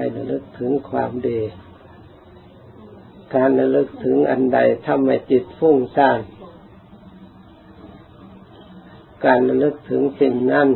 [0.00, 1.40] ให้ระลึกถึงความดี
[3.34, 6.20] การระลึกถึงอันใดทำให้จิตฟุ้งซ่าน
[9.24, 10.68] การระลึกถึงสิ่งนั้น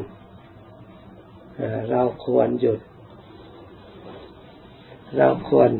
[1.90, 2.80] เราควรหยุด
[5.17, 5.71] เราควร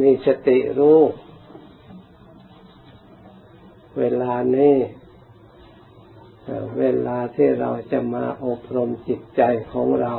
[0.00, 1.00] มีสติรู้
[3.98, 4.74] เวลานี้
[6.78, 10.14] เวลาที่เราจะมาอบรมจิตใจของเรา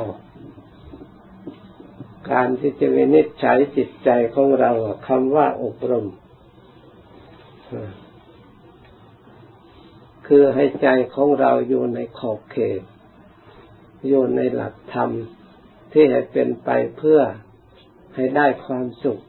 [2.30, 4.70] การที่จะวินิจฉัยจิตใจของเรา
[5.08, 6.06] คำว่าอบรม
[10.26, 12.82] คือให้ใจของเราอยู่ในขอบเขต
[14.06, 15.10] อยู่ในหลักธรรม
[15.92, 17.20] ที่ให้เป็นไปเพื่อ
[18.14, 19.22] ให้ได้ความสุข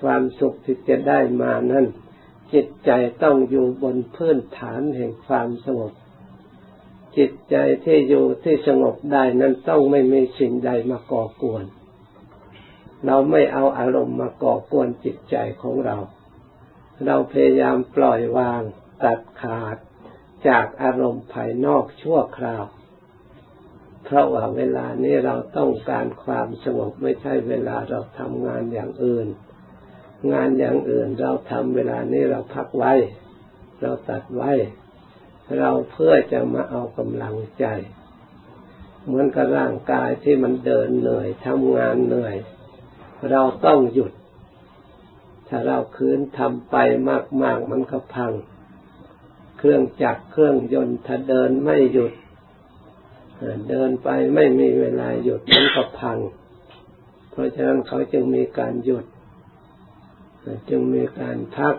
[0.00, 1.86] ความสุขที่จะได้มานั้น
[2.54, 2.90] จิตใจ
[3.22, 5.92] ต้องอยู่บนพื้นฐานแห่งความสงบ
[7.18, 11.64] จิตใจที่อยู่ที่สงบได้นั้นต้องไม่มีสิ่งใดมาก่อกวน
[13.06, 15.96] เราไม่เอาอารมณ์มาก่อกวนจิตใจของเรา
[17.06, 18.62] เราพยายามปล่อยวาง
[19.04, 19.76] ตัดขาด
[20.48, 22.64] จากอารมณ์ภายนอกชั่วคราว
[24.04, 29.26] เพราะว่าเวลานี้เราต้องการความสงบไม่ใช่เวลาเราทำงานอย่างอื่น
[30.32, 32.92] งานอย่างอื่นเราทำเวลานี้เราพักไว้
[33.82, 34.52] เราตัดไว้
[35.58, 37.66] เราเพื่อจะมาเอากำลังใจ
[39.06, 42.36] เหมือนกับร่างกายที่มันเดินเหนื่อยทำงานเหนื่อย
[43.30, 44.12] เราต้องหยุด
[45.48, 46.76] ถ้าเราคืนทำไป
[47.42, 48.32] มาก ๆ มันก็พัง
[49.58, 52.12] เครื่องจักรเครื่องยนต์ถ้าเดินไม่หยุด
[53.70, 56.18] เดินไปไม่มีเวลาหยุดมันก็พัง
[57.30, 59.04] เพราะฉะนั้นเขาจึงมีการหยุด
[60.68, 61.74] จึงมีการพัก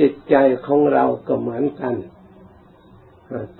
[0.00, 1.94] จิตใจของเราก็เหมือนกัน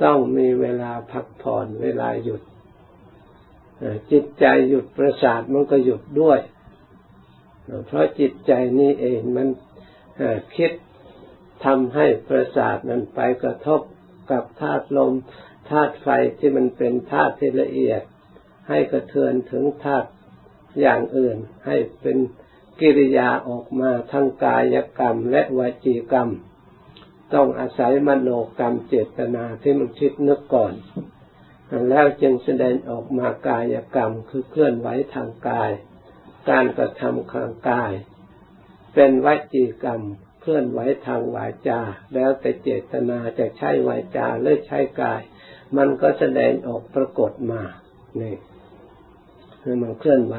[0.03, 2.43] ต้องมีเวลาพักผ่อนเวลาหยุด
[4.11, 6.41] จิตใจหยุดประสาทมันก็หยุดด้วย
[7.87, 9.49] เพราะจิตใจนี้เองมัน
[10.57, 10.73] คิด
[11.65, 13.81] ทำให้ประสาทมันไปกระทบ
[14.31, 15.13] กับธาตุลม
[15.71, 16.09] ธาตุไฟ
[16.39, 18.03] ที่มันเป็นธาตุที่ละเอียด
[18.69, 20.09] ให้กระเทือนถึงธาตุ
[20.81, 21.37] อย่างอื่น
[21.67, 22.17] ให้เป็น
[22.81, 26.29] กิริยาออกมาทั้งกายกรรมและวจีกรรม
[27.35, 30.75] ต้องอาศัยมโนกรรมเจตนาที่มันคิดนึกก่อน
[31.89, 35.71] แล้วจึงแสดงออกมากายกรรมคือเคลื่อนไหวทางกาย
[36.51, 37.93] การกระทำทางกาย
[38.95, 40.03] เป็นวจีกรรม
[40.41, 41.81] เคลื่อนไหวทางวาจา
[42.15, 45.21] แล้วแต่เจตนาจะใช้วาจาหรือใช้กาย
[45.77, 47.63] มันก็แสดงออกปรากฏมา
[48.21, 48.37] นี่
[49.63, 50.37] คือมันเคลื่อนไหว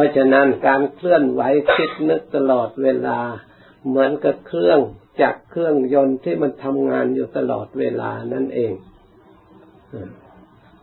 [0.00, 1.42] ราะฉะนั้นการเคลื่อนไหว
[1.74, 3.18] คิดนึกตลอดเวลา
[3.86, 4.80] เหมือนกับเครื่อง
[5.22, 8.72] จักรเครื่องยนต์ที่มันทำงานอยู่ตลอดเวลานั่นเอง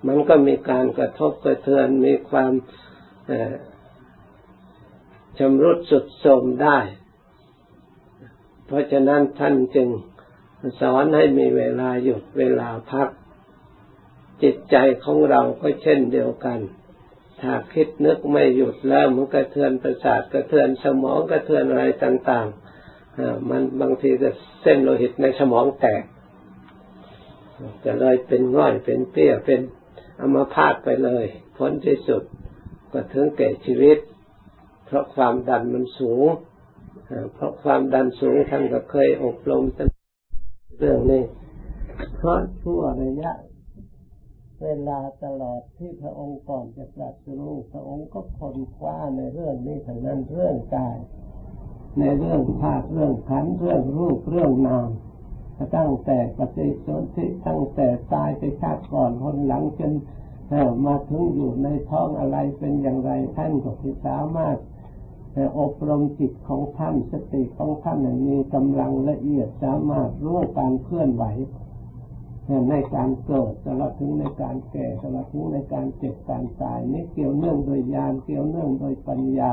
[0.08, 2.52] มันก็มีการกระทบกระเทือนมีความ
[5.40, 6.80] ชำรุดสุดโทรมได้
[8.66, 9.90] เพราะฉะนั้นท่านจึง
[10.82, 13.10] สอนให้มีเวลาหยุดเวลาพัก
[14.44, 16.60] จิตใจของเราก็เช่นเดียวกัน
[17.42, 24.30] ถ้าคิดนึกไม่หยุดแล้วมันกระเทือนประสาทกระเทือนสมองกระเทือนอะไรต่างๆมันบางทีก็
[24.62, 26.03] เส้นโลหิตในสมองแตก
[27.84, 29.59] จะเลยเป็นง่อยเป็นเปี้ยเป็น
[30.20, 31.25] อัมาพาตไปเลย
[31.58, 32.24] พ้นที่สุด
[32.92, 33.98] ก็ถึงแก่ชีวิต
[34.86, 36.28] เพราะความดันมันสูง
[37.34, 39.64] เพราะความดันสูงท่านก็เคยอบรม
[40.80, 41.24] เรื่องนี้
[42.16, 43.31] เพราะชั่วระยะ
[44.63, 50.97] เวลาตลอดที่พระองค์ก่อนจะตรัสรู้พระองค์ก็คนคว้าในเรื่องนี้ทั้งนั้นเรื่องกาย
[52.00, 54.90] ในเรื่องภาคเรื่องขันเรื่องรูปเรื่องนาม
[55.75, 59.91] ตั้งแต่ปฏิสนธิตั้งแต่ตายไปชาติก่อนคนหลังจน
[60.85, 63.72] มาถึงอยู่ในท้องอะไรเป็นอย่างไรท่านก็
[64.06, 64.57] สามารถ
[65.59, 71.24] อบรมจิตของท่านสติของท่านมีกำลังละเอียดสามารถรู้การเคลื่อนไหว
[72.69, 79.51] ในการเกิดตลอดถึงในการแก่ตลอดถึงในการเจ็บการตายนี่เกี่ยวเนื่องโดยญาณเกี่ยวเนื่องโดยปัญญา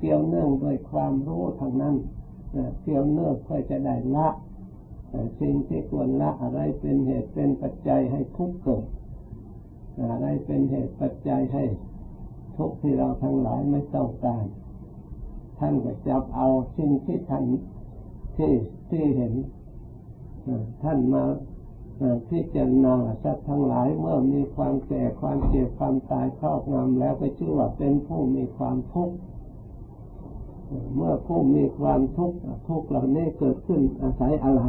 [0.00, 1.96] เกี่ยวเนื่องโดยความรู้ทางนั้น
[2.82, 4.28] เกี่ยวเนื่องเพื่อจะได้ละ
[5.40, 8.84] สิ่งที่ควรละอะไรเป็นเหตุเป็นปัจจัยให้ทุกข์เกิด
[10.10, 11.64] อะไรเป็นเหตุปัจจัยให้
[12.56, 14.44] ทุกข์ที่เราทั้งหลายไม่ต้องการ
[15.58, 17.44] ท่านก็จับเอาสิ่งที่ท่าน
[18.36, 18.52] ที่
[18.90, 19.32] ที่เห็น
[20.82, 21.22] ท่านมา
[22.28, 29.16] พิจารณาสัตว์ทั้งหลายเมื่อมีความแก่ความเจ็บความตายครอบงำแล้วก็ชื่อว่าเป็นผู้มีความทุกข์
[30.94, 32.36] เมื่อผู้มีความทุกข์
[32.68, 34.62] ทุกข์เหล่านี้เกิดขึ้นอาศัยอะไร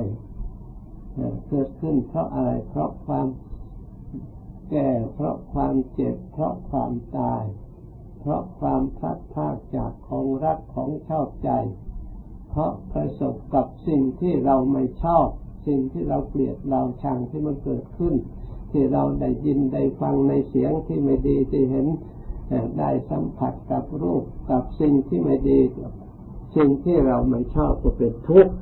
[1.50, 3.28] เกิดขึ้นเพราะอะไรเพราะความ
[4.72, 7.44] แก่เพราะความเจ็บ เพราะความตาย
[8.19, 11.50] เพราะความพลัดพากจากของรักของชอบใจ
[12.50, 15.28] เพราะประสบกับสิ่งที่เราไม่ชอบ
[15.65, 18.13] สิ่งที่เราเกลียดเราชังที่มันเกิดขึ้น
[18.71, 21.88] ที่เราได้ยินได้ฟังในเสียงที่ไม่ดีที่เห็น
[22.80, 25.92] ได้สัมผัสกับรูปกับสิ่งที่ไม่ดีกับ
[26.56, 28.54] สิ่งที่เราไม่ชอบก็เป็นทุกข์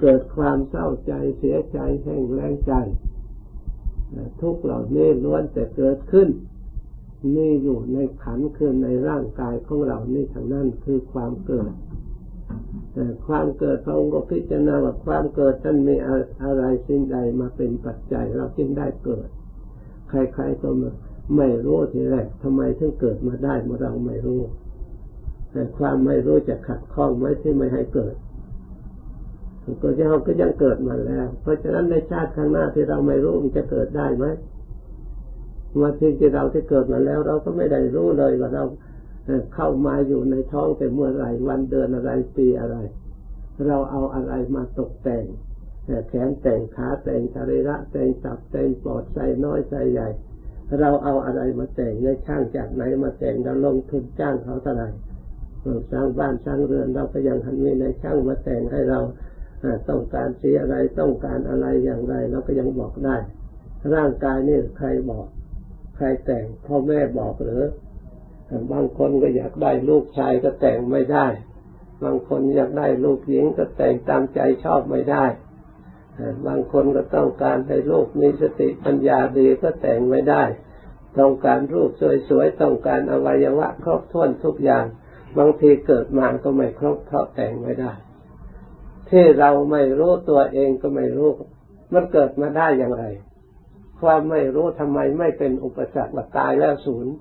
[0.00, 2.72] เกิดความเศร้าใจเสียใจแห้งแรงใจ
[4.40, 6.28] ทุกเหล่านี้ล้วนแต่เกิดขึ้น
[7.36, 11.72] นี่อยู่ในขันคือในร่างกายของเรานี่ทางนั้นคือความเกิด
[12.98, 15.96] แต่ความเกิดพระองค์ก็พิจารณาว่าความเกิดท่านมี
[16.42, 19.28] อะไรสิ่งใดมาเป็นปัจจัย เราจึงได้เกิด
[20.08, 20.68] ใครๆก็
[21.36, 24.40] ไม่รู้ทีแรกทำไมถึงเกิดมาได้เมื่อเราไม่รู้
[25.52, 28.14] แต่ความไม่รู้จะขัดข้องไว้ที่ไม่ให้เกิด
[29.82, 34.26] ก็ยังก็ยังเกิดมาแล้ว เพราะฉะนั้นในชาติข้างหน้าที่เราไม่รู้มันจะเกิดได้ไหม
[35.80, 38.64] มาที่ที่เราที่เกิดมาแล้ว เราก็ไม่ได้รู้เลยว่าเรา
[39.54, 42.76] เข้ามาอยู่ในท้องแต่เมื่อไรวันเดือนอะไรปีอะไร
[43.66, 45.24] เราเอาอะไรมาตกแต่ง
[46.08, 50.08] แขนแต่งขาแต่งสรีระแต่งตับแต่งปอดใส่น้อยใส่ใหญ่
[50.80, 54.88] เราเอาอะไรมาแต่งในช่างจากไหนมาแต่งเราลงทุนจ้างเขาเท่าไหร่
[55.92, 59.00] สร้างบ้านสร้างเรือนเราก็ยังทันมีในช่างมาแต่งให้เรา
[59.88, 63.16] ต้องการสีอะไรต้องการอะไรอย่างไร เราก็ยังบอกได้
[63.94, 65.26] ร่างกายนี่ใครบอก
[65.96, 67.62] ใครแต่งพ่อแม่บอกหรือ
[68.72, 71.26] บางคนก็อยากได้ลูกชายก็แต่งไม่ได้
[72.04, 75.24] บางคนอยากได้ลูกหญิงก็แต่งตามใจชอบไม่ได้
[76.46, 80.42] บางคนก็ต้องการให้ลูกมีสติปัญญาดีก็แต่งไม่ได้
[81.18, 81.90] ต้องการรูป
[82.28, 84.84] สวยๆ ต้องการอวัยวะ ครบถ้วนทุกอย่าง
[85.38, 87.92] บางทีเกิดมาก็ไม่ครบเพราะแต่งไม่ได้
[89.10, 91.30] ที่เราไม่รู้ตัวเองก็ไม่รู้
[91.92, 93.04] มันเกิดมาได้อย่างไร
[94.00, 97.14] ความไม่รู้ทำไมไม่เป็นอุปสรรคว่าตายแล้วศูนย์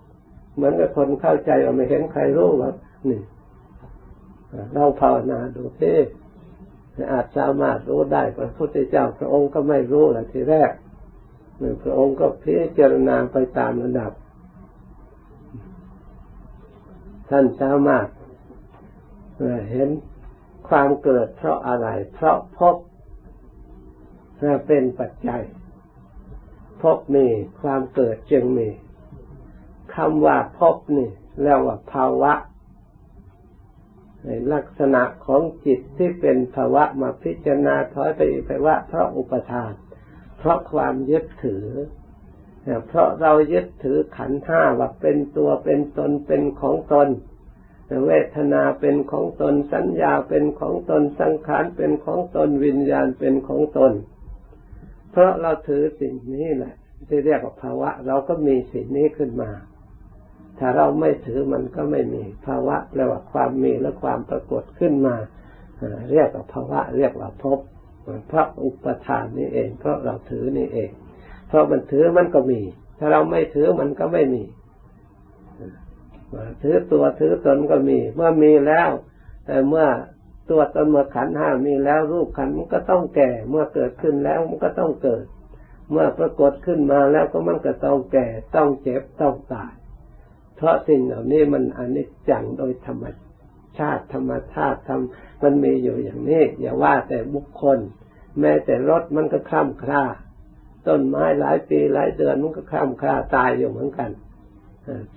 [0.56, 2.72] เหมือนกับคนเข้าใจว่าไม่เห็นใครรู้ว่า
[3.10, 3.22] นี่
[4.74, 5.94] เราภาวนาดูเท่
[7.12, 10.72] อาจสามารถรู้ได้พระพุทธเจ้า พระองค์ก็ไม่รู้หละทีแรก
[11.60, 14.12] หนึ่งพระองค์ก็พิจารณาไปตามระดับ
[17.30, 18.08] ท่านสามารถ
[19.72, 19.90] เห็น
[20.70, 22.76] ความเกิดเพราะอะไร เพราะพบ
[24.68, 25.42] เป็นปัจจัย
[26.82, 27.28] พบมี
[27.62, 28.68] ความเกิดจึงมี
[29.96, 31.10] คำว่าพบนี่
[31.42, 32.34] แล้วว่าภาวะ
[34.26, 39.74] ในลักษณะของจิตที่เป็นภาวะมาพิจารณาถอยไปไปว่าเพราะอุปทาน
[40.38, 41.66] เพราะความยึดถือ
[42.88, 47.08] เพราะเรายึดถือขันห้าว่าเป็นตัวเป็นตนเป็นของตน
[48.06, 53.94] เวทนาเป็นของตนสัญญาเป็นของตนสังขารเป็นของตนวิญญาณเป็นของตน
[55.12, 56.74] เพราะเราถือสิ่งนี้แหละ
[57.08, 59.52] ที่เรียกว่าภาวะ เราก็มีสิ่งนี้ขึ้นมา
[60.60, 65.16] ถ้าเราไม่ถือมันก็ไม่มีภาวะแปลว่าความมีและความปรากฏขึ้นมา
[66.12, 67.60] เรียกว่าภาวะ เรียกว่าภพ
[68.28, 70.90] เพราะอุปทานนี่เอง เพราะเราถือนี่เอง
[71.48, 72.62] เพราะมันถือมันก็มี
[73.00, 74.44] ถ้าเราไม่ถือมันก็ไม่มี
[76.62, 78.90] ถือตัวถือตนก็มี เมื่อมีแล้ว
[79.46, 79.88] แต่เมื่อ
[80.50, 85.26] ตัวตนเมื่อขันห้ามีแล้วรูปขันมันก็ต้องแก่ เมื่อเกิดขึ้นแล้วมันก็ต้องเกิด
[85.92, 89.74] เมื่อปรากฏขึ้นมาแล้วก็มันก็ต้องแก่ ต้องเจ็บต้องตาย
[90.56, 93.06] เพราะสิ่งเหล่านี้มันอนิจจังโดยธรรม
[93.80, 97.80] ชาติธรรมชาติทำมันมีอยู่อย่างนี้ อย่าว่าแต่บุคคล
[98.40, 100.04] แม้แต่รถมันก็ข้ามครา
[100.88, 104.10] ต้นไม้หลายปีหลายเดือนมันก็ข้ามคราตายอยู่เหมือนกัน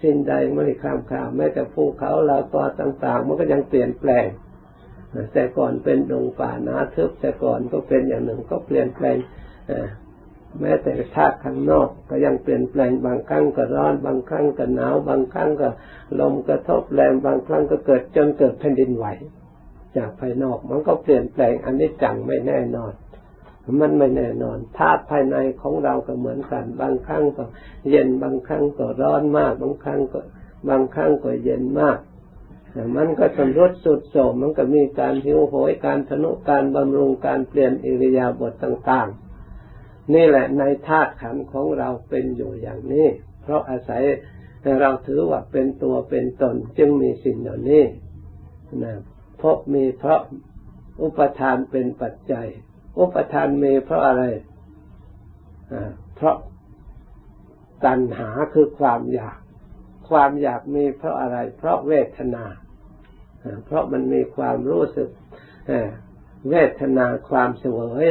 [0.03, 4.27] สิ่งใดไม่ข้ามข้าแม้แต่ภูเขาลาตอต่างๆ มันก็ยังเปลี่ยนแปลง
[5.33, 9.17] แต่ก่อนเป็นดงป่านาทึบแต่ก่อนก็เป็นอย่างหนึ่งก็เปลี่ยนแปลง
[10.61, 15.69] แม้แต่ธาตุข้างนอกก็ยังเปลี่ยนแปลงบางครั้งก็ร้อนบางครั้งก็หนาวบางครั้งก็
[16.21, 19.07] ลมกระทบแรงบางครั้งก็เกิดจนเกิดแผ่นดินไหว
[19.97, 22.93] จากภายนอกมันก็เปลี่ยนแปลงอันนี้จังไม่แน่นอน
[23.81, 27.45] มันไม่แน่นอนธาตุภายในของเราก็เหมือนกัน บางครั้งก็
[27.91, 30.21] เย็นบางครั้งก็ร้อนมาก บางครั้งก็
[30.69, 31.99] บางครั้งก็เย็นมาก
[32.97, 39.28] มันก็สมรสสุดโสมมันก็มีการหิวโหยการทนุการบำรุงการเปลี่ยนอิริยาบถต่าง ๆ
[40.15, 43.07] นี่แหละในธาตุขันของเราเป็นอยู่อย่างนี้
[43.43, 44.03] เพราะอาศัย
[44.81, 47.85] เราถือว่าเป็นตัวเป็นตนจึงมีสิ่งเหล่านี้
[48.85, 48.95] นะ
[49.37, 50.21] เพราะมีเพราะ
[51.03, 52.47] อุปทานเป็นปัจจัย
[52.99, 54.25] อุปทานมีเพราะอะไร
[56.17, 56.37] เพราะ
[57.85, 59.39] ตัณหาคือความอยาก
[60.09, 62.45] ความอยากมีเพราะอะไร เพราะเวทนา
[63.65, 65.09] เพราะมันมีความรู้สึก
[66.51, 68.09] เวทนาความเสวย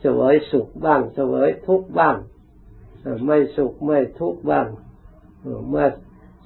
[0.00, 2.16] เสวยสุขบ้าง เสวยทุกข์บ้าง
[3.26, 4.66] ไม่สุขไม่ทุกข์บ้าง
[5.68, 5.86] เมื่อ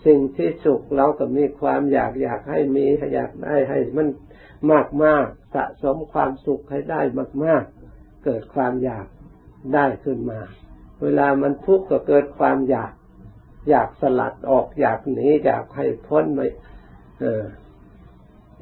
[0.06, 4.08] สิ่งที่สุขเราก็มีความอยากอยากให้มีอยากได้ให้มัน
[4.72, 7.64] มากมากสะสมความสุขให้ได้มากมาก
[8.24, 9.06] เกิดความอยาก
[9.74, 10.40] ได้ขึ้นมา
[11.02, 12.92] เวลามันทุกข์ก็เกิดความอยาก
[13.70, 16.46] อยากสลัดออกอยากหนีอยากให้พ้นไม่
[17.20, 17.44] เออ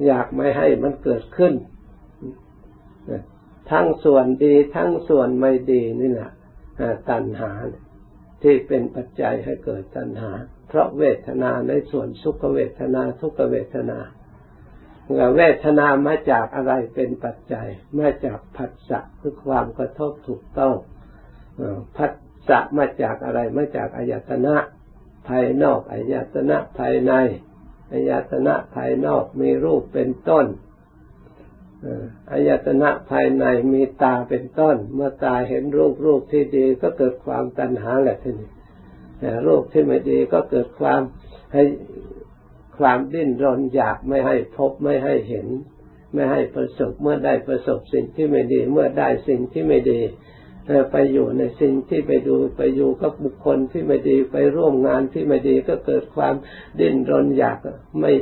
[0.05, 1.53] อยากไม่ให้มันเกิดขึ้น
[3.69, 6.31] ทั้งส่วนดีทั้งส่วนไม่ดีนี่แหละ
[7.09, 7.51] ตัณหา
[8.43, 10.31] ที่เป็นปัจจัยให้เกิดตัณหา
[10.67, 13.99] เพราะเวทนาในส่วนสุขเวทนาทุกเวทนา
[15.35, 17.67] เวทนามาจากอะไรเป็นปัจจัย
[17.99, 20.75] มาจากผัสสะคือความกระทบถูกต้อง
[21.97, 22.13] ผัส
[22.49, 24.55] สะมาจากอะไรมาจากอายตนะ
[25.27, 27.13] ภายนอกอายตนะภายใน
[27.91, 30.45] อายตนะภายนอกมีรูปเป็นต้น
[32.31, 38.49] อายตนะภายในมีตาเป็นต้น เมื่อตาเห็นรูปรูปที่ดีก็เกิดความตัณหาแหละทีนี้
[39.47, 41.01] รูปที่ไม่ดีก็เกิดความ
[41.53, 41.63] ให้
[42.79, 45.47] ความดิ้นรนอยากไม่ให้พบไม่ให้เห็น
[46.13, 50.01] ไม่ให้ประสบเมื่อได้ประสบสิ่งที่ไม่ดี เมื่อได้สิ่งที่ไม่ดี
[50.91, 56.35] ไปอยู่ในสิ่งที่ไปดูไปอยู่กับบุคคลที่ไม่ดีไปร่วมงานที่ไม่ดีก็เกิดความ
[56.79, 57.57] ดิ้นรนอยาก
[57.99, 58.13] ไม่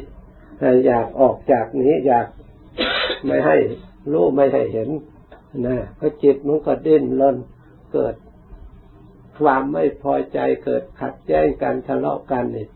[0.85, 2.27] อยากออกจากนี้อยาก
[3.25, 3.57] ไม่ให้
[4.11, 4.89] รู้ไม่ให้เห็น
[5.65, 7.37] นะก็จิตมันก็ดิ้นรน
[7.93, 8.15] เกิด
[9.39, 12.67] ความไม่พอใจเกิดขัดแย้งกันทะเลาะกันนี่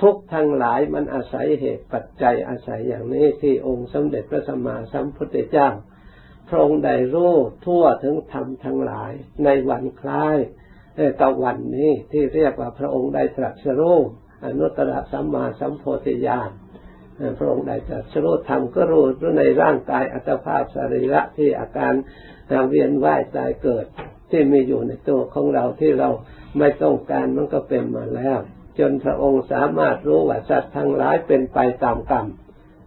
[0.00, 5.68] ทุกทั้งหลายมันอาศัยเหตุปัจจัยอาศัยอย่างนี้ที่องค์สมเด็จพระสัมมาสัมพุทธเจ้า
[6.48, 7.32] พระองค์ได้รู้
[7.64, 9.12] ทั่วถึงธรรมทั้งหลาย
[9.44, 10.36] ในวันคล้าย
[11.20, 13.98] กับวันนี้ที่เรียกว่าพระองค์ได้ตรัสรู้
[14.44, 16.50] อนุตตรสัมมาสัมโพธิญาณ
[17.38, 21.92] พระองค์ได้ตรัสรู้ธรรมก็รู้รู้ในร่างกายอัตภาพสรีระที่อาการ
[22.68, 23.86] เวียนว่ายตายเกิด
[24.30, 26.10] ที่มีอยู่ในตัวของเราที่เรา
[26.58, 28.38] ไม่ต้องการมันก็เป็นมาแล้ว
[28.78, 32.26] จนพระองค์สามารถรู้ว่าสัตว์ทั้งหลายเป็นไปตามกรรม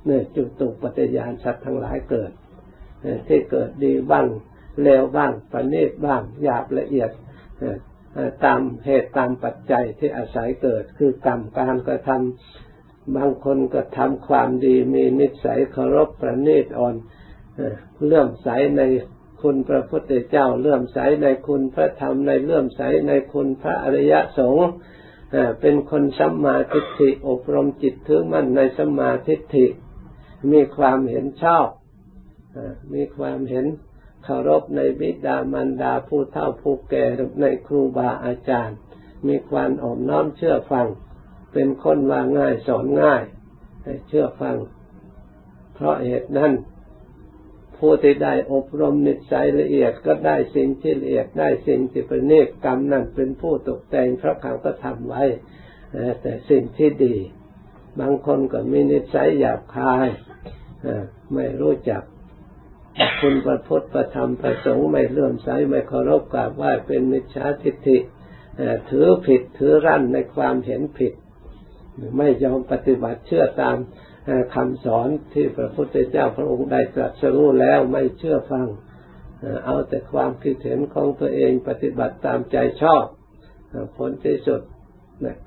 [0.05, 2.31] เนี่ยจุตุปฏิญาณสัตว์ทั้งหลายเกิด
[3.27, 4.27] ที่เกิดดีบ้าง
[4.83, 7.11] เลวบ้างประณีตบ้างหยาบละเอียด
[8.45, 12.68] ตามเหตุตามปัจจัยที่อาศัยเกิด คือกรรมการกระทำ
[13.15, 16.95] บางคนก็ทำความดีมีนิสัยเคารพประณีตอ่อน
[18.05, 18.81] เลื่อมใสใน
[19.41, 24.69] คุณพระพุทธเจ้า เลื่อมใสในคุณพระธรรมในเลื่อมใสในคุณพระอริยสงฆ์
[25.61, 29.65] เป็นคนสัมมาทิฏฐิอบรมจิตถือมั่นในสัมมาทิฏฐิ
[30.51, 31.67] มีความเห็นชอบ
[32.93, 33.65] มีความเห็น
[34.23, 37.05] เคารพในบิดามารดาผู้เฒ่าผู้แก่
[37.41, 38.77] ในครูบาอาจารย์
[39.27, 40.87] มีความอ่อนน้อมเชื่อฟัง
[41.53, 43.23] เป็นคนว่าง่ายสอนง่าย
[44.07, 44.57] เชื่อฟัง
[45.73, 46.51] เพราะเหตุนั้น
[47.77, 55.23] ผู้ที่ได้อบรมนิสัยละเอียดก็ได้สิ่งที่ละเอียดได้สิ่งที่เป็นเนกกรรมนั่นเป็นผู้ตกแต่งพระเขาก็ทำไว้
[56.21, 57.15] แต่สิ่งที่ดี
[57.99, 60.07] บางคนก็มีนิสัยหยาบคาย
[61.33, 62.03] ไม่รู้จัก
[63.21, 67.97] คุณประพุทธประธรรมประสงค์ไม่เลื่อมใสไม่เคารพกราบไหว้เป็นมิจฉาทิฏฐิ
[68.89, 71.13] ถือผิดถือรั้นในความเห็นผิด
[72.17, 73.77] ไม่ยอมปฏิบัติเชื่อตาม
[74.55, 78.67] คำสอนที่พระพุทธเจ้าพระองค์ได้ตรัสรู้แล้วไม่เชื่อฟัง
[79.65, 83.05] เอาแต่ความคิดเห็นของตัวเองปฏิบัติตามใจชอบ
[83.97, 84.61] ผลที่สุด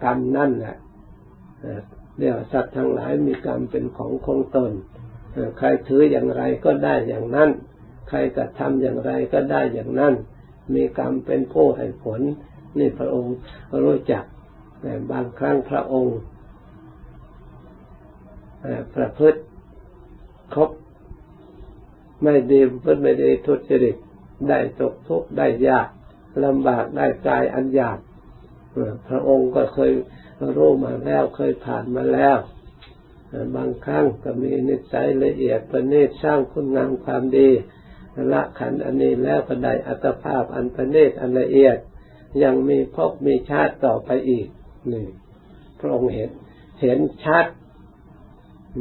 [0.04, 0.76] กรรมนั่นแหละ
[2.18, 4.72] เรียกสัตว์ทั้งหลายมีกรรมเป็นของคงตน
[5.58, 7.50] ใครถืออย่างไรก็ได้อย่างนั้น
[8.08, 10.14] ใครกระทำอย่างไรก็ได้อย่างนั้น
[10.74, 12.20] มีกรรมเป็นผู้ให้ผล
[12.78, 13.34] นี่พระองค์
[13.84, 14.24] รู้จัก
[14.80, 16.18] แต่บางครั้งพระองค์
[18.94, 19.40] ประพฤติ
[20.54, 20.70] ครบ
[22.22, 23.96] ไม่ดีพฤติไม่ดีทุจริต
[24.48, 25.88] ได้ตกทุกข์ได้ยาก
[26.44, 27.98] ลำบากได้กายอันยาก
[29.08, 29.92] พระองค์ก็เคย
[30.56, 32.36] รู้มาแล้วเคยผ่านมาแล้ว
[33.56, 37.48] บางครั้งก็มีนิสัยละเอียดประณีตสร้างคุณงามความดี
[38.32, 41.76] ละขันอันนี้แล้วก็ได้อัตภาพอันประณีตอันละเอียด
[42.42, 44.46] ยังมีพบมีชาติต่อไปอีก
[44.92, 45.06] นี่
[45.78, 46.30] พระองค์เห็น
[46.82, 47.46] เห็นชัด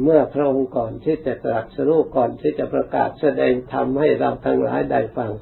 [0.02, 5.32] เมื่อพระองค์ก่อนที่จะตรัสรู้ก่อนที่จะประกาศแสดงธรรมให้เราทั้งหลายได้ฟัง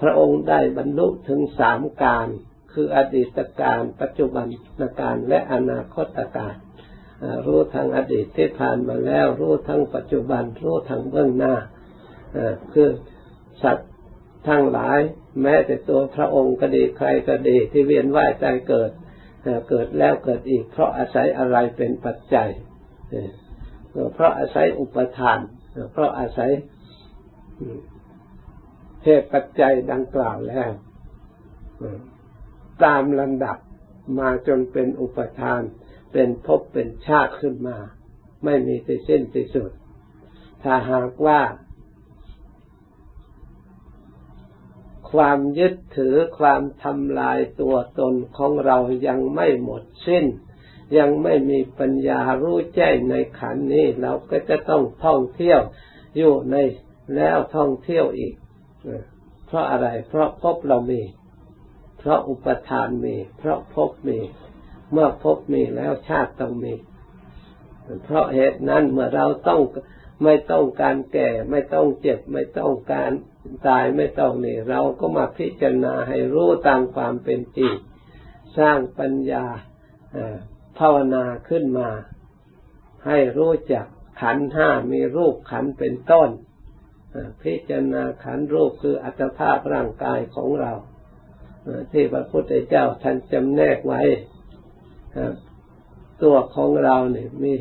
[0.00, 2.28] พระองค์ได้บรรลุถึงสามการ
[2.72, 4.46] คืออดีตการ ปัจจุบัน
[5.00, 6.54] การและอนาคตการ
[7.46, 11.54] รู้ทางอดีตที่ผ่านมาแล้ว รู้ทั้งปัจจุบัน รู้ทั้งเบื้องหน้า
[12.72, 12.88] คือ
[13.62, 13.90] สัตว์
[14.48, 15.00] ทั้งหลาย
[15.42, 18.90] แม้แต่ตัวพระองค์ก็ดีใครก็ดีที่เวียนว่ายใจเกิด
[19.68, 22.50] เกิดแล้วเกิดอีกเพราะอาศัยอะไรเป็นปัจจัย
[24.14, 25.38] เพราะอาศัยอุปทาน
[25.92, 26.50] เพราะอาศัย
[29.04, 30.70] เหตุปัจจัยดังกล่าวแล้ว
[32.84, 33.58] ตามลำดับ
[34.18, 35.62] มาจนเป็นอุปทาน
[36.12, 37.78] เป็นภพเป็นชาติขึ้นมา
[38.44, 39.70] ไม่มีที่สิ้นที่สุด
[40.62, 41.40] ถ้าหากว่า
[45.12, 50.24] ความยึดถือความทำลายตัวตนของเรายังไม่หมดสิ้น
[50.98, 55.60] ยังไม่มีปัญญารู้แจ้งในขันนี้ เราก็จะต้องท่องเที่ยว
[56.16, 56.56] อยู่ใน
[57.16, 58.34] แล้วท่องเที่ยวอีก
[59.46, 61.02] เพราะอะไร เพราะพบเรามี
[61.98, 64.18] เพราะอุปทานมี เพราะพบมี
[64.92, 66.74] เมื่อพบมีแล้วชาติต้องมี
[68.04, 69.60] เพราะเหตุนั้นเมื่อเราต้อง
[70.24, 73.10] ไม่ต้องการแก่ ไม่ต้องเจ็บ ไม่ต้องการ
[73.68, 77.72] ตายไม่ต้องนี่เราก็มาพิจารณาให้รู้ตามความเป็นจริง
[78.58, 79.44] สร้างปัญญา
[80.78, 81.88] ภาวนาขึ้นมา
[83.06, 83.86] ให้รู้จัก
[84.20, 86.30] ขันห้ามีรูปขันเป็นต้น
[87.42, 90.72] พิจารณาขันรูปคืออัตภาพร่างกายของเรา
[91.92, 94.02] ที่พระพุทธเจ้าท่านจำแนกไว้
[96.22, 97.52] ตัวของเราเนี่ยมี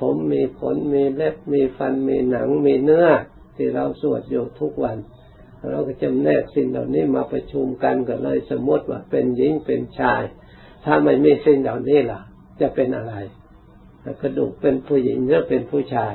[0.00, 3.08] ผมมีขนมีเล็บมีฟันมีหนังมีเนื้อ
[3.56, 4.96] ที่เราสวดอยู่ทุกวัน
[5.70, 10.22] เราก็จำแนกสิ่งเหล่านี้มาประชุมกันก็เลยสมมติว่าเป็นหญิงเป็นชาย
[10.84, 12.20] ถ้าไม่มีสิ่งเหล่านี้ล่ะ
[12.60, 13.14] จะเป็นอะไร
[14.20, 16.12] กระดูกเป็นผู้หญิงหรือเป็นผู้ชาย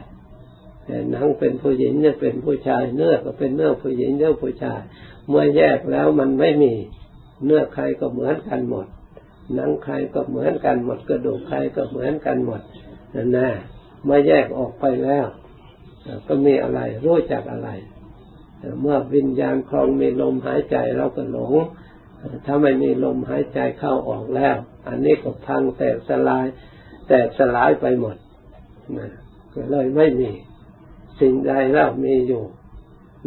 [1.12, 4.80] หนังเป็นผู้หญิงเนี่ยเป็นผู้ชาย เนื้อก็เป็นเนื้อผู้หญิงเนื้อผู้ชาย
[5.28, 6.74] เมื่อแยกแล้วมันไม่มี
[7.44, 8.88] เนื้อใครก็เหมือนกันหมด
[9.56, 12.62] หนังใครก็เหมือนกันหมด กระดูกใครก็เหมือนกันหมด
[13.16, 13.50] นั่นน่
[14.04, 15.26] เมื่อแยกออกไปแล้ว
[16.28, 17.70] ก็มีอะไรรู้จักอะไร
[18.82, 21.54] เมื่อวิญญาณคลองมีลมหายใจเราก็หลง
[22.46, 24.56] ถ้าไม่มีลมหายใจเข้าออกแล้ว
[24.88, 26.46] อันนี้ก็พังแตกสลาย
[27.08, 28.18] แตกสลายไปหมด
[28.98, 29.10] นะ
[29.54, 30.32] ก็เลยไม่มี
[31.20, 32.44] สิ่งใดแล้วมีอยู่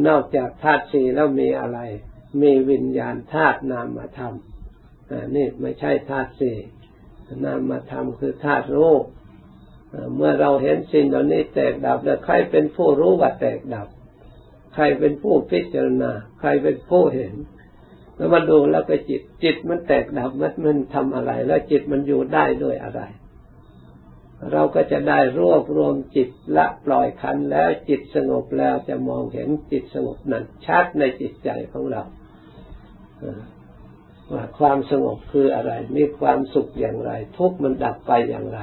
[0.06, 1.78] นอกจากธาตุสี่แล้วมีอะไร
[2.42, 4.34] มีวิญญาณธาตุนามธรรม
[5.36, 6.56] นี่ไม่ใช่ธาตุสี่
[7.44, 8.94] นามธรรมคือธาตุรู้
[10.14, 13.88] เมื่อเราเห็นสิ่งเหล่านี้แตกดับแล้วใครเป็นผู้รู้ว่าแตกดับ
[14.74, 17.34] ใครเป็นผู้พิจารณา ใครเป็นผู้เห็น
[18.16, 23.02] แล้วมาดูแล้วก็จิต จิตมันแตกดับมันมันทำอะไร แล้วจิตมันอยู่ได้ด้วยอะไร
[24.52, 32.02] เราก็จะได้รวบรวมจิตละปล่อยคันแล้วจิตสงบแล้วจะมองเห็นจิตสงบนั้นชัดในจิตใจของเรา
[34.32, 38.60] ว่าความสงบคืออะไร มีความสุขอย่างไร ทุกข์มันดับไปอย่างไร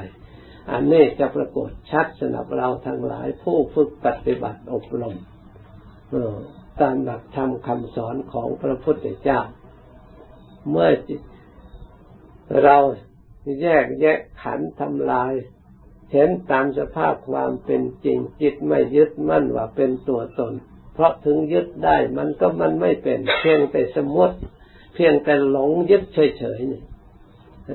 [0.72, 5.16] อันนี้จะปรากฏชัดสำหรับเราทั้งหลายผู้ฝึกปฏิบัติอบรม
[6.82, 9.40] ตามหลักธรรมคำสอนของพระพุทธเจ้า
[10.70, 10.90] เมื่อ
[12.64, 12.78] เรา
[13.62, 15.34] แยกแยะขันทำลาย
[16.12, 20.54] เห็นตามสภาพความเป็นจริงจิตไม่ยึดมั่นว่าเป็นตัวตน
[20.94, 24.36] เพราะถึงยึดได้มันก็มันไม่เป็น เพียงแต่สมมติ
[24.96, 26.82] เพียงแต่หลงยึดเฉยๆนี่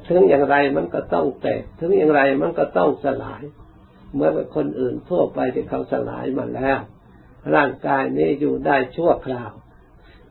[0.09, 3.43] ถึงอย่างไรมันก็ต้องแตก ถึงอย่างไรมันก็ต้องสลาย
[4.15, 6.79] เมื่อคนอื่นทั่วไปที่เขาสลายมาแล้ว
[7.55, 9.53] ร่างกายนี้อยู่ได้ชั่วคราว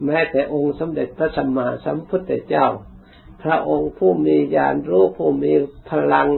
[0.06, 2.68] แม้แต่องค์สมเด็จพระสัมมาสัมพุทธเจ้า
[3.44, 5.54] พระองค์ผู้มีญาณรู้ผู้มี
[5.90, 6.30] พลัง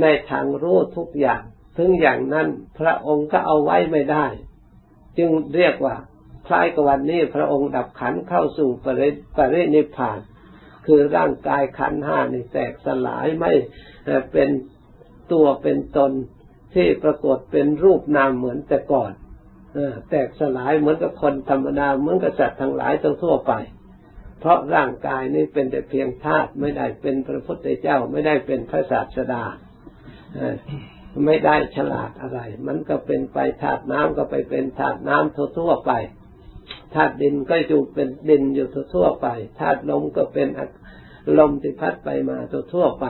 [0.00, 1.42] ในทางรู้ทุกอย่าง
[1.76, 4.26] ถึงอย่างนั้นพระองค์ก็เอาไว้ไม่ได้
[5.18, 5.96] จึงเรียกว่า
[6.46, 10.18] คล้ายกับวันนี้พระองค์ดับขันเข้าสู่ปริปรินิพาน
[10.86, 13.52] คือร่างกายขันห้านี่แตกสลายไม่
[14.32, 14.50] เป็น
[15.32, 16.12] ตัวเป็นตน
[16.74, 19.12] ที่ปรากฏเป็นรูปนามเหมือนแต่ก่อน
[20.10, 22.92] แตกสลายเหมือนกับคนธรรมดาเหมือนกับสัตว์ทั้งหลาย
[23.24, 23.52] ทั่วไป
[24.40, 29.44] เพราะร่างกายนี้เป็นแต่เพียงธาตุไม่ได้เป็นพระพุทธเจ้าไม่ได้เป็นพระศาสดา
[31.26, 35.92] ไม่ได้ฉลาดอะไร มันก็เป็นไปธาตุน้ำก็ไปเป็นธาตุน้ำทั่วไป
[36.94, 39.28] ธาตุดินก็อยู่เป็นดินอยู่ทั่วไป
[39.60, 40.48] ธาตุลมก็เป็น
[41.38, 42.38] ลมที่พัดไปมา
[42.74, 43.06] ทั่วไป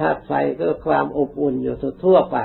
[0.00, 2.38] ธาตุไฟก็ความอบอุ่นอยู่ทั่วไป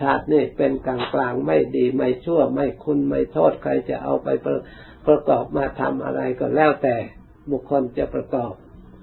[0.00, 4.28] ธาตุนี่เป็นกลางกลางไม่ดีไม่ชั่วไม่คุณไม่โทษใครจะเอาไป
[5.06, 6.96] ประกอบมาทำอะไรก็แล้วแต่
[7.50, 8.52] บุคคลจะประกอบ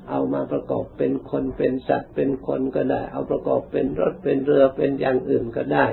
[0.09, 5.85] เอามาประกอบเป็นคนเป็นสัตว์เป็นคนก็ได้ เอาประกอบเป็นรถเป็นเรือเป็นอย่างอื่นก็ได้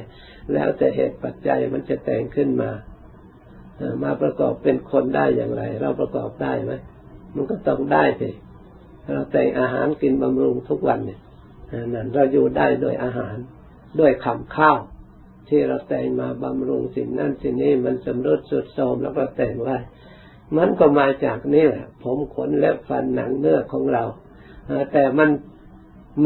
[0.53, 2.71] แล้วแต่เหตุปัจจัยมันจะแต่งขึ้นมา
[4.03, 6.73] มาประกอบเป็นคนได้อย่างไร เราประกอบได้ไหม
[7.35, 8.31] มันก็ต้องได้สิ
[9.05, 11.21] เราแต่งอาหารกินบำรุงทุกวันเนี่ย
[11.95, 13.37] นั่นเราอยู่ได้โดยอาหาร
[14.01, 14.79] ด้วยคำข้าว
[15.49, 19.77] ที่เราแต่งมาบำรุงสิ่งนั้นสิ่งนี้มันสำรุดสุดโทมแล้วก็แต่งไว้
[20.57, 24.05] มันก็มาจากนี่แหละ ผมขนและฟันหนังเนื้อของเรา
[24.93, 25.31] แต่มัน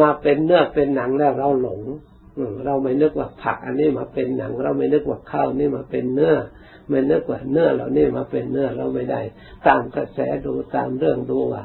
[0.00, 1.80] มาเป็นเนื้อเป็นหนังแล้วเราหลง
[2.64, 6.34] เราไม่นึกว่าผักอันนี้มาเป็นหนัง เราไม่นึกว่าข้าวนี่มาเป็นเนื้อ
[6.88, 9.20] ไม่นึกว่าเนื้อเหล่านี้มาเป็นเนื้อเราไม่ได้
[9.66, 11.64] ตามกระแสดูตามเรื่องดูว่า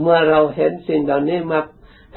[0.00, 1.60] เมื่อเราเห็นสิ่งเหล่านี้มา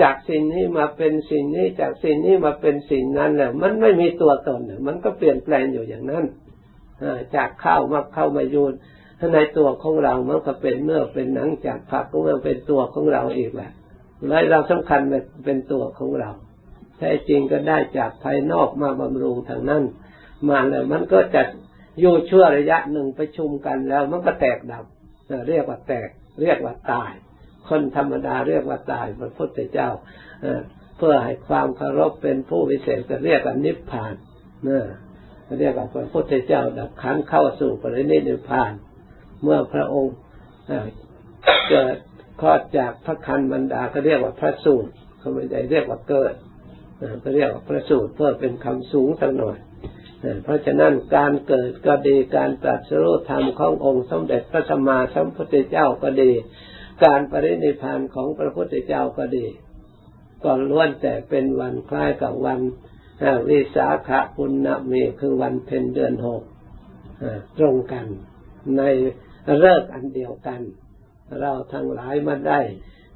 [0.01, 6.23] จากสิ่งนี้มาเป็นสิ่งนี้จากสิ่งนี้มาเป็นสิ่งนั้นแหละมันไม่มีตัวตนมันก็เปลี่ยนแปลงอยู่อย่างนั้น
[7.35, 8.73] จากข้าวมาเข้ามายูน
[9.33, 13.71] ในตัวของเรามันก็เป็นเนื้อเป็นหนังจากผักก็มันเป็นตัวของเราอีกแหละ
[14.27, 15.01] และเราสำคัญ
[15.45, 16.29] เป็นตัวของเรา
[16.97, 19.83] แท้จริงก็ได้จากภายนอกมาบำรุงทางนั้น
[20.49, 21.41] มาแล้วมันก็จะ
[21.99, 24.85] อยู่ชั่วระยะหนึ่งประชุมกันแล้ว มันก็แตกดับ
[25.47, 26.09] เรียกว่าแตก
[26.41, 27.12] เรียกว่าตาย
[27.69, 29.89] คนธรรมดาเรียกว่าตายพระพุทธเจ้า
[30.97, 34.13] เพื่อให้ความเคารพเป็นผู้วิเศษก็เรียกว่านิพพาน
[34.65, 34.86] เนี่ย
[35.60, 38.71] เรียกว่าพระพุทธเจ้าดับขันเข้าสู่ปรินิพพาน
[39.43, 40.15] เมื่อพระองค์
[41.69, 41.95] เกิด
[42.41, 46.34] คลอดจากพระคันบรรดาก็เรียกว่าพระสูตรเขาไม่ได้เรียกว่าเกิด
[47.23, 49.58] ก็เรียกว่าพระสูตรเพื่อเป็นคำสูงสักหน่อย
[50.43, 56.32] เพราะฉะนั้นการเกิดก็ดีการตรัสรู้ธรรมขององค์สมเด็จพระสัมมาสัมพุทธเจ้าก็ดี
[57.03, 59.45] การปรินิพานของพระพุทธเจ้าก็ดี
[60.43, 62.59] ก็ล้วนแต่เป็นวันคล้ายกับวัน
[63.49, 66.43] วิสาขบุญนมีคือวันเพ็ญเดือนหก
[67.57, 68.05] ตรงกัน
[68.77, 68.81] ใน
[69.59, 70.62] เลิกอันเดียวกัน
[71.39, 72.59] เราทั้งหลายมาได้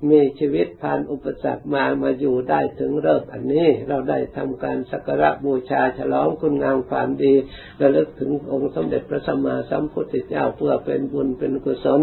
[0.09, 7.33] มีชีวิตผ่านอุปสรรคมามาอยู่ได้ถึงเลิกอันนี้ เราได้ทำการสักการะบูชาฉลองคุณงามความดี
[7.81, 12.01] ระลึกถึงองค์สมเด็จพระสัมมาสัมพุทธเจ้าเพื่อเป็นบุญเป็นกุศล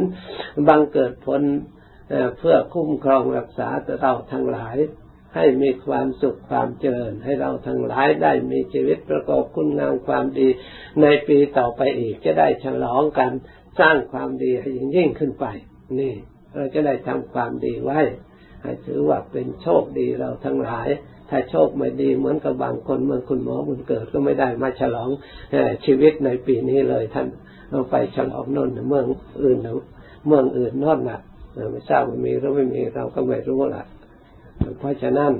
[0.69, 1.43] บังเกิดผล
[2.39, 3.69] เพื่อคุ้มครองรักษา
[4.01, 4.77] เราทั้งหลาย
[5.35, 10.49] ให้มีความสุขความเจริญ ให้เราทั้งหลายได้มีชีวิตประกอบคุณงามความดี
[11.03, 13.33] ในปีต่อไปอีกจะได้ฉลองกัน
[13.81, 15.47] สร้างความดีให้ยิ่งยิ่งขึ้นไป
[16.01, 16.15] นี่
[16.55, 18.01] เราจะได้ทำความดีไว้
[18.63, 20.89] ให้ถือว่าเป็นโชคดีเราทั้งหลาย
[21.31, 25.09] ถ้าโชคไม่ดีเหมือนกับบางคนเมื่อคุณหมอบุญเกิดก็ไม่ได้มาฉลอง
[25.85, 27.27] ชีวิตในปีนี้เลยท่าน
[27.71, 29.07] เราไปฉลองนนเมือง
[29.45, 29.59] อื่น
[30.27, 31.21] เมืองอื่นนอนน่ะ
[31.71, 33.85] ไม่ทราบว่ามีหรือไม่มีเราก็ไม่รู้ล่ะ
[34.79, 35.33] เพราะฉะนั้น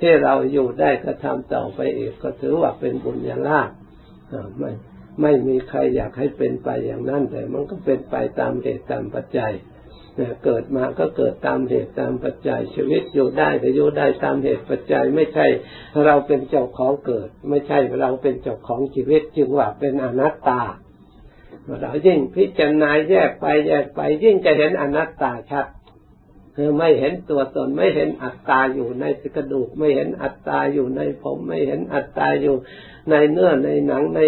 [0.00, 3.70] ที่เราอยู่ได้ก็ทำต่อไปอีกก็ถือว่าเป็นบุญญาลาภ
[4.58, 4.70] ไม่
[5.22, 9.52] ไม่มีใครอยากให้เป็นไปอย่างนั้นแต่มันก็เป็นไปตามเหตุตามปัจจัย
[10.44, 15.46] เกิดมาก็เกิดตามเหตุตามปัจจัยชีวิตอยู่ได้ก็อยู่ได้ตามเหตุปัจจัยไม่ใช่
[16.04, 20.62] เราเป็นเจ้าของเกิด ไม่ใช่เราเป็นเจ้าของชีวิตจึงว่าเป็นอนัตตา
[21.80, 25.66] เรายิ่งพิจารณาแยกไปแยกไปยิ่งจะเห็นอนัตตาชัด
[26.56, 29.04] คือไม่เห็นตัวตนไม่เห็นอัตตาอยู่ใน
[29.36, 32.56] กระดูก ไม่เห็นอัตตาอยู่ในผม ไม่เห็นอัตตาอยู่
[33.10, 34.20] ในเนื้อในหนังใน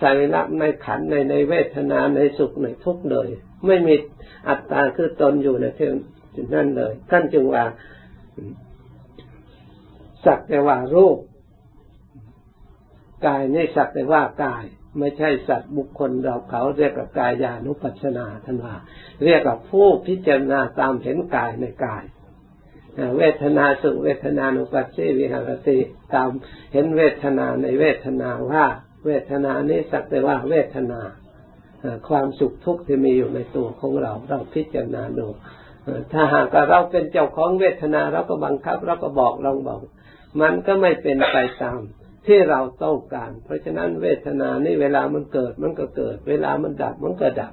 [0.00, 3.28] สายรักในขันในในเวทนาในสุขในทุกข์เลย
[3.66, 3.94] ไม่มี
[4.48, 5.88] อัตตาคือตนอยู่ในที่
[6.54, 7.64] นั่นเลย ท่านจึงว่า
[10.24, 11.18] สักแต่ว่ารูป
[13.26, 14.64] กายนี่สักแต่ว่ากาย
[14.98, 18.76] ไม่ใช่สัตว์บุคคลเราเขาเรียกกับกายานุปัชนาท่านว่า
[19.24, 22.04] เรียกกับผู้พิจารณาตามเห็นกายในกาย
[23.18, 25.78] เวทนาสุเวทนานุปัสสีวิหารติ
[26.14, 26.30] ตาม
[26.72, 28.66] เห็นเวทนาในเวทนาว่า
[29.06, 31.00] เวทนานี้สักแต่ว่าเวทนา
[32.08, 35.26] ความสุขทุกข์ที่มีอยู่ในตัวของเราเราพิจารณาดู
[36.12, 39.80] ถ้าหากเราเป็นเจ้าของเวทนาเราก็บังคับเราก็บอกลองบอก
[40.40, 41.80] มันก็ไม่เป็นไปตาม
[42.26, 47.52] ที่เราต้องการ เพราะฉะนั้นเวทนานี่เวลามันเกิดมันก็เกิด เวลามันดับมันก็ดับ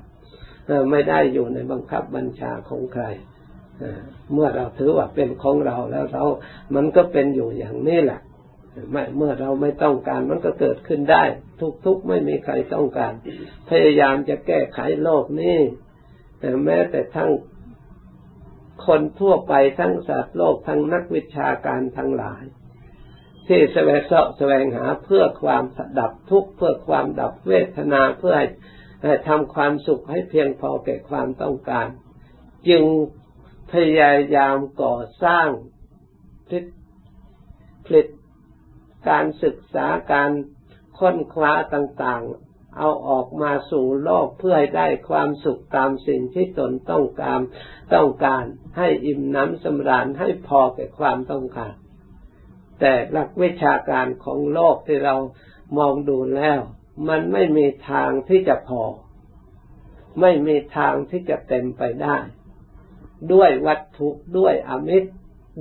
[0.92, 3.06] ไม่ได้อยู่ในบังคับบัญชาของใคร
[4.34, 6.24] เมื่อเราถือว่าเป็นของเราแล้วเรา
[6.76, 8.20] มันก็เป็นอยู่อย่างนี้แหละ
[9.18, 11.24] เมื่อเราไม่ต้องการมันก็เกิดขึ้นได้
[11.86, 13.14] ทุกๆไม่มีใครต้องการ
[13.70, 15.58] พยายามจะแก้ไขโลกนี้
[16.40, 17.32] แต่แม้แต่ทั้ง
[18.86, 22.44] คนทั่วไปทั้งสัตว์โลกทั้งนักวิชาการทั้งหลาย
[23.48, 25.64] ที่แสวงเสาะแสวงหาเพื่อความ
[26.00, 31.88] ดับทุกข์เพื่อความดับเวทนาเพื่อให้ทำความสุขให้เพียงพอแก่ความต้องการ
[32.70, 32.84] จึง
[33.74, 35.48] พยายามก่อสร้าง
[37.86, 38.08] ผลิต
[39.10, 40.32] การศึกษาการ
[40.98, 47.40] ค้นคว้าต่างๆ เอาออกมาสู่โลกเพื่อให้ได้ความสุขตามสิ่งที่ตนต้องการ
[47.94, 48.44] ต้องการ
[48.78, 51.74] ให้อิ่มน้ำสำราญให้พอแก่ความต้องการ
[52.80, 55.16] แต่หลักวิชาการของโลกที่เรา
[55.78, 56.60] มองดูแล้ว
[57.10, 58.84] มันไม่มีทางที่จะพอ
[60.22, 62.18] ไม่มีทางที่จะเต็มไปได้
[63.34, 65.12] ด้วยวัตถุด้วยอมิตร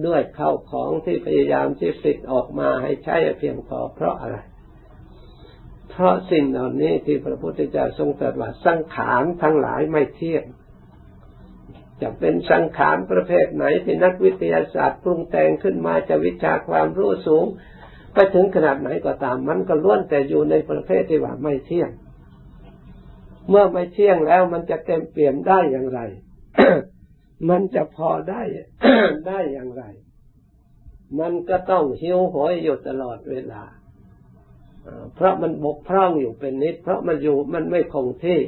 [0.07, 4.37] ด้วยเข้าของที่พยายามที่ฟิตออกมาให้ใช้เพียงพอเพราะอะไร
[5.91, 10.45] เพราะสิ่งเหล่านี้ที่พระพุทธเจ้าทรงตรัสว่าสังขารทั้งหลายไม่เที่ยง
[12.03, 17.47] จะเป็นสังขารประเภทไหนที่นักวิทยาศาสตร์ปรุงแต่งขึ้นมาจะวิชาความรู้สูง
[18.15, 21.91] ไปถึงขนาดไหนก็ตามมันก็ล้วนแต่อยู่ในประเภทที่ว่าไม่เที่ยง
[23.49, 26.01] เมื่อไม่เที่ยงแล้วมันจะเต็มเปลี่ยนได้อย่างไร
[27.49, 28.43] มันจะพอได้
[29.27, 29.85] ได้อย่างไร
[31.21, 33.63] มันก็ต้องหิวโหยอยู่ตลอดเวลา
[35.15, 38.41] เพราะมันบกพร่องอยู่เป็นนิด เพราะมันอยู่มันไม่คงที่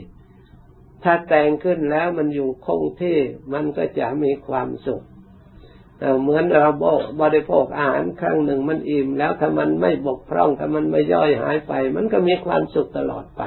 [1.05, 3.17] ถ้าแต่งขึ้นแล้วมันอยู่คงที่
[3.53, 5.03] มันก็จะมีความสุข
[6.23, 6.71] เหมือนเรา
[7.23, 13.43] บริโภคอาหารครั้งหนึ่งมันอิ่มแล้วถ้ามันไม่บกพร่องถ้ามันไม่ย่อยหายไป มันก็มีความสุขตลอดไป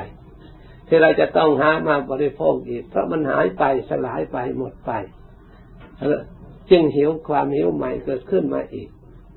[0.87, 4.91] ที่เราจะต้องหามาบริโภคอีก เพราะมันหายไปสลายไปหมดไป
[6.69, 8.89] จึงหิวความหิวใหม่เกิดขึ้นมาอีก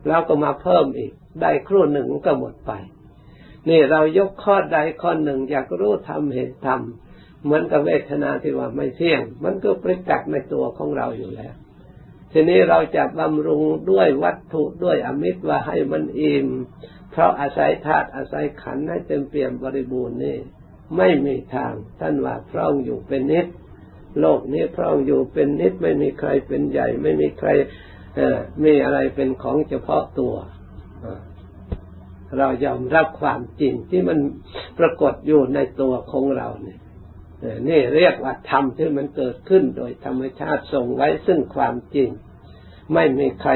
[0.06, 2.72] แล้วก็มาเพิ่มอีก ได้ครู่หนึ่งก็หมดไป
[3.68, 11.54] นี่เรายกข้อใดข้อหนึ่งอยากรู้ทำเห็นทำเหมือนกับเวทนาที่ว่าไม่เที่ยง มันก็ประจักษ์ในตัวของเราอยู่แล้ว
[12.32, 16.48] ทีนี้เราจะบำรุงด้วยวัตถุด้วยอมิตรว่าให้มันอิ่ม
[17.10, 20.38] เพราะอาศัยธาตุอาศัยขันให้เต็มเปี่ยมบริบูรณ์นี่
[20.96, 23.46] ไม่มีทางท่านว่าพร่องอยู่เป็นนิด
[24.20, 27.48] โลกนี้พร่องอยู่เป็นนิดไม่มีใครเป็นใหญ่ ไม่มีใคร
[28.64, 30.34] มีอะไรเป็นของเฉพาะตัว
[32.38, 34.18] เรายอมรับความจริงที่มัน
[34.78, 36.78] ปรากฏอยู่ในตัวของเราเนี่ย
[37.68, 42.08] นี่เรียกว่าธรรมที่มันเกิดขึ้นโดยธรรมชาติทรงไว้ซึ่งความจริง
[42.94, 43.50] ไม่มีใคร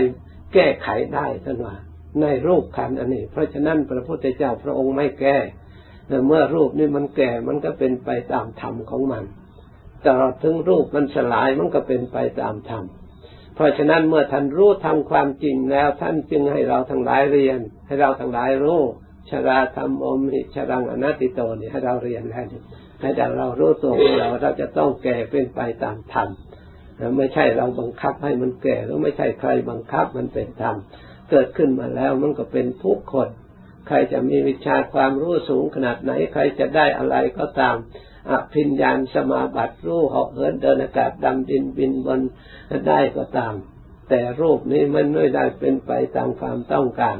[0.54, 1.76] แก้ไขได้ท่านว่า
[2.20, 5.38] ในรูปขันอันนี้ เพราะฉะนั้นพระพุทธเจ้าพระองค์ไม่แก้
[6.08, 9.24] แต่เมื่อรูปนี้มันแก่มันก็เป็นไปตามธรรมของมัน
[10.06, 12.84] ตลอดถึงรูปมันสลายมันก็เป็นไปตามธรรม
[13.54, 18.80] เพราะฉะนั้นเมื่อท่านรู้ทำความจริงแล้ว ท่านจึงให้เราทั้งหลายเรียน ให้เราทั้งหลายรู้
[19.30, 22.46] ชราธรรมอมิชรังอนัตติโตนี่ให้เราเรียนแล้ว
[23.00, 26.28] ให้เรารู้ตัวของเราเราจะต้องแก่เป็นไปตามธรรม
[27.16, 30.76] ไม่ใช่เราบังคับให้มันแก่แล้วไม่ใช่ใครบังคับมันเป็นธรรม
[31.30, 33.28] เกิดขึ้นมาแล้วมันก็เป็นทุกคน
[33.88, 37.76] ใครจะมีวิชาความรู้สูงขนาดไหน ใครจะได้อะไรก็ตาม
[38.30, 42.20] อภิญญาสมาบัติรู้เหาะเหินเดินอากาศดำดินบินบน
[42.88, 43.54] ได้ก็ตาม
[44.08, 47.16] แต่รูปนี้มันไม่ได้เป็นไปตามความต้องการ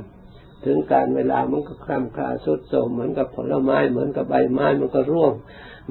[0.64, 5.32] ถึงการเวลามันก็คล่ำคลาสุดโทมเหมือนกับผลไม้เหมือนกับใบไม้มันก็ร่วง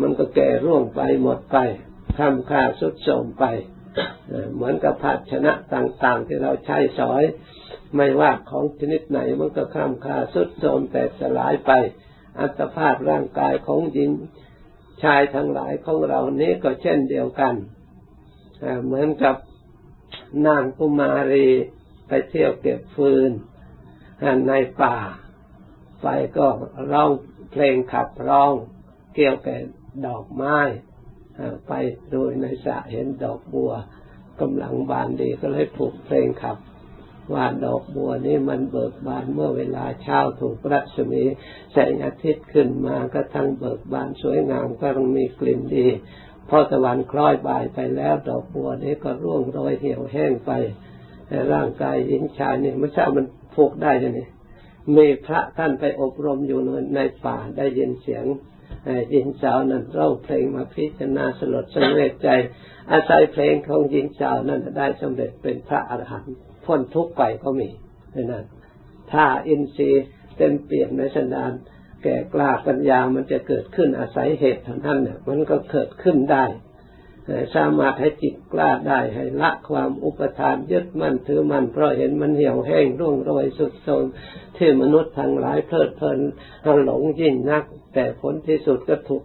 [0.01, 1.57] มันก็แก่ร่วงไปหมดไป
[2.17, 3.45] ทำค่าสุดโทมไป
[4.55, 7.23] เหมือนกับภาชนะต่างๆ ที่เราใช้สอย
[7.95, 11.71] ไม่ว่าของชนิดไหนมันก็ข้ามค่าสุดโทมแต่สลายไป
[12.39, 14.09] อัตภาพร่างกายของหญิง
[15.03, 17.55] ชายทั้งหลายของเรานี้ก็เช่นเดียวกัน
[18.85, 19.35] เหมือนกับ
[20.47, 21.49] นางกุมารี
[22.07, 23.31] ไปเที่ยวเก็บฟืน
[24.47, 24.97] ในป่า
[25.99, 26.05] ไฟ
[26.37, 26.47] ก็
[26.91, 27.11] ร้อง
[27.51, 28.53] เพลงขับร้อง
[29.15, 29.59] เกี่ยวกับ
[30.05, 30.57] ดอกไม้
[31.67, 31.71] ไป
[32.09, 33.71] โดูในสระเห็นดอกบัว
[34.41, 36.57] กำลังบานดีก็เลยผูกเพลงขับ
[37.33, 41.23] ว่าดอกบัวนี้มันเบิกบานเมื่อเวลาเช้าถูกรัศมี
[41.73, 45.87] แสงอาทิตย์ขึ้นมาก็ทั้งเบิกบานสวยงามก็ต้องมีกลิ่นดี
[46.49, 50.51] พอตะวันคล้อยบ่ายไปแล้ว ดอกบัวนี้ก็ร่วงโรยเหี่ยวแห้งไป
[51.27, 54.19] แต่ร่างกายหญิงชายนี่ไม่ใช่มันผูกได้ยังไง
[54.95, 56.59] มีพระท่านไปอบรมอยู่
[56.95, 58.25] ในป่าได้ยินเสียง
[59.11, 62.29] หญิงสาวนั้นร้องเพลงมาพิจารณาสลดสังเวชใจ
[62.91, 67.69] อาศัยเพลงของหญิงสาวนั้นได้สำเร็จเป็นพระอรหันต์ พ้นทุกข์ไปก็มี
[68.15, 68.45] นั่น
[69.11, 70.05] ถ้าอินทรีย์
[70.37, 71.51] เต็มเปี่ยมในสันดาน
[72.03, 76.45] แก่กล้าปัญญามันจะเกิดขึ้นอาศัยเหตุเท่านั้นเนี่ยมันก็เกิดขึ้นได้
[77.55, 84.03] สามารถให้จิตกล้าได้ให้ละความอุปทานยึดมั่นถือมั่นเพราะเห็นมันเหี่ยวแห้งร่วงโรยสุดโทม
[84.57, 86.19] ที่มนุษย์ทั้งหลายเพลิดเพลิน
[86.85, 89.23] หลงยิ่งนัก แต่ผลที่สุดก็ถูก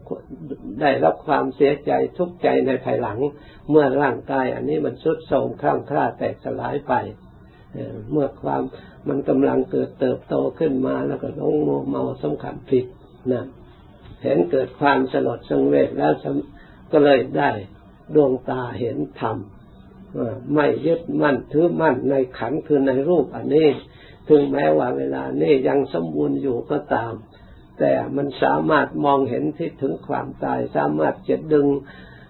[0.81, 3.19] ได้รับความเสียใจทุกข์ใจในภายหลัง
[3.71, 6.95] เมื่อร่างกายอันนี้มันสุดโทมคล่ำคล้าแตกสลายไป
[8.11, 8.63] เมื่อความ
[9.09, 12.87] มันกำลังเกิดเติบโตขึ้นมาแล้วก็หลงโมเมาสำคัญผิด
[13.33, 13.45] นะ
[14.23, 16.13] เห็นเกิดความสลดสังเวชแล้ว
[16.93, 17.51] ก็เลยได้
[18.15, 19.37] ดวงตาเห็นธรรม
[20.55, 23.69] ไม่ยึดมั่นถือมั่นในขันคือในรูปอันนี้
[24.29, 27.13] ถึงแม้ว่าเวลานี้ยังสมบูรณ์อยู่ก็ตาม
[27.79, 31.67] แต่มันสามารถมองเห็นที่ถึงความตาย สามารถจะดึง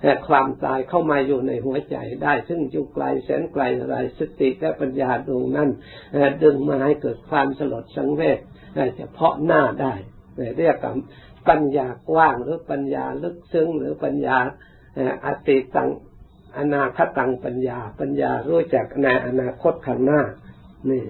[0.03, 5.71] แต่ความตายเข้ามาอยู่ในหัวใจได้ ซึ่งอยู่ไกลแสนไกลอะไรสติและปัญญาดวงนั้น
[6.43, 8.39] ดึงมาให้เกิดความสลดสังเวช
[8.97, 9.95] เฉพาะหน้าได้
[10.59, 10.95] เรียกว่า
[11.49, 14.37] ปัญญากว้างหรือปัญญาลึกซึ้งหรือปัญญา
[15.25, 15.91] อติตัง
[16.59, 20.23] อนาคตังปัญญา ปัญญารู้จักในอนาคตข้างหน้า
[20.91, 21.05] นี่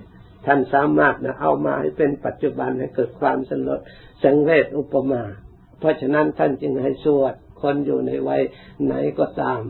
[0.47, 3.81] ท่านสามารถนะเอามาให้เป็นปัจจุบันให้เกิดความสลด
[4.23, 5.23] สังเวชอุปมา
[5.79, 8.43] เพราะฉะนั้นท่านจึงให้สวด คนอยู่ในวัย
[8.85, 9.61] ไหนก็ตาม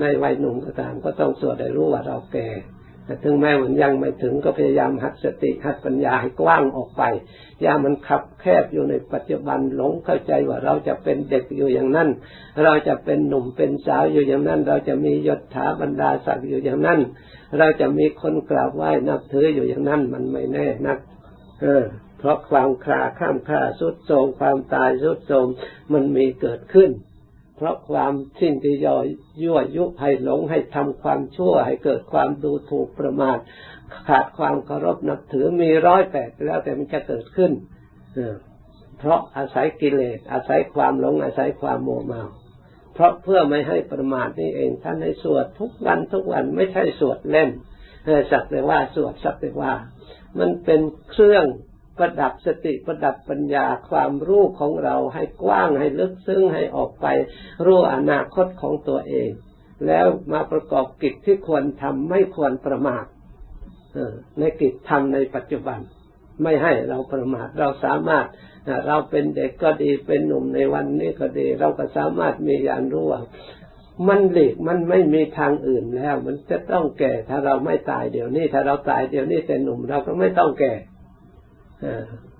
[0.00, 2.48] ในวัยหนุ่มก็ตาม ก็ต้องสวดได้รู้ว่าเราแก่
[3.24, 7.02] ถึงแม้มันยังไม่ถึงก็พยายามหัดสติหัดปัญญาให้กว้างออกไป
[7.60, 12.08] อย่ามันขับแคบอยู่ในปัจจุบันหลงเข้าใจว่าเราจะเป็นเด็กอยู่อย่างนั้น
[12.62, 17.00] เราจะเป็นหนุ่มเป็นสาวอยู่อย่างนั้น เราจะมียศถาบรรดาศักดิ์อยู่อย่างนั้น
[17.58, 20.98] เราจะมีคนกราบไหว้นับถืออยู่อย่างนั้น มันไม่แน่นัก
[21.62, 21.84] เออ
[22.18, 25.46] เพราะความคลาข้ามค่าสุดโทมความตายสุดโทม
[25.92, 26.90] มันมีเกิดขึ้น
[27.60, 28.96] เพราะความสิ้นที่ย่อ
[29.42, 33.38] ยั่วยุให้หลงให้ทำความชั่ว ให้เกิดความดูถูกประมาท
[34.08, 37.52] ขาดความเคารพนับถือมีร้อยแปดแล้วแต่มันจะเกิดขึ้น
[38.98, 42.22] เพราะอาศัยกิเลสอาศัยความหลงอาศัยความโมเมา
[42.94, 47.50] เพราะเพื่อไม่ให้ประมาทนี่เองท่านให้สวดทุกวันทุกวันไม่ใช่สวดเล่น
[48.30, 49.72] สักแต่ว่าสวดสักแต่ว่า
[50.38, 51.46] มันเป็นเครื่อง
[52.00, 57.06] ประดับสติประดับปัญญาความรู้ของเราให้กว้างให้ลึกซึ้งให้ออกไป
[57.64, 59.30] รู้อนาคตของตัวเอง
[59.86, 63.04] แล้วมาประกอบกิจที่ควรทำไม่ควรประมาท
[64.38, 65.80] ในกิจทำในปัจจุบัน
[66.42, 68.26] ไม่ให้เราประมาทเราสามารถ
[68.86, 73.22] เราเป็นเด็กก็ดีเป็นหนุ่มในวันนี้ก็ดี เราก็สามารถมียานรู้ว่า
[74.08, 80.74] มันหลีกมันไม่มีทางอื่นแล้ว มันจะต้องแก่ ถ้าเราไม่ตายเดี๋ยวนี้ ถ้าเราตายเดี๋ยวนี้แต่หนุ่มเราก็ไม่ต้องแก่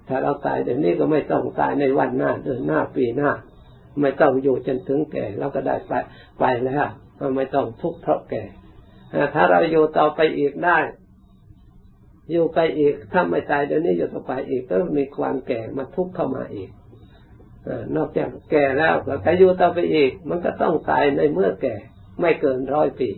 [0.09, 3.31] ถ้าเราตายเดี๋ยวนี้ก็ไม่ต้องตายในวันหน้าเดือนหน้าปีหน้า
[4.01, 5.93] ไม่ต้องอยู่จนถึงแก่เราก็ได้ไป
[6.39, 6.87] ไปแล้ว
[7.37, 8.43] ไม่ต้องทุกข์เพราะแก่
[9.35, 10.79] ถ้าเราอยู่ต่อไปอีกได้
[12.31, 16.71] อยู่ไปอีกถ้าไม่ตายเดี๋ยวนี้อยู่ต่อไปอีกก็มีความแก่มาทุกข์เข้ามาอีก
[17.97, 21.75] นอกจากแก่แล้วก็ไปอยู่ต่อไปอีก มันก็ต้องตายในเมื่อแก่
[22.21, 23.11] ไม่เกินร้อยปี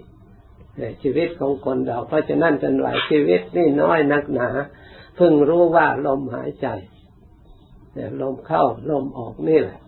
[1.02, 4.48] ชีวิตของคนเรา เพราะฉะนั้นจนไหวชีวิตนี่น้อยนักหนา
[5.16, 6.68] เพิ่งรู้ว่าลมหายใจ
[8.22, 9.80] ลมเข้าลมออกนี่แหละ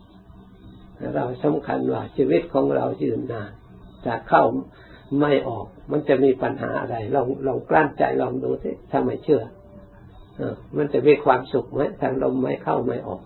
[1.15, 3.51] เราสำคัญว่าชีวิตของเรายืนนาน
[4.07, 4.45] จะเข้า
[5.21, 9.43] ไม่ออก มันจะมีปัญหาอะไรลองลองกลั้นใจลองดูสิถ้าไม่เชื่อ
[10.41, 10.43] อ
[10.77, 13.23] มันจะมีความสุขไหมถ้าลมไม่เข้าไม่ออก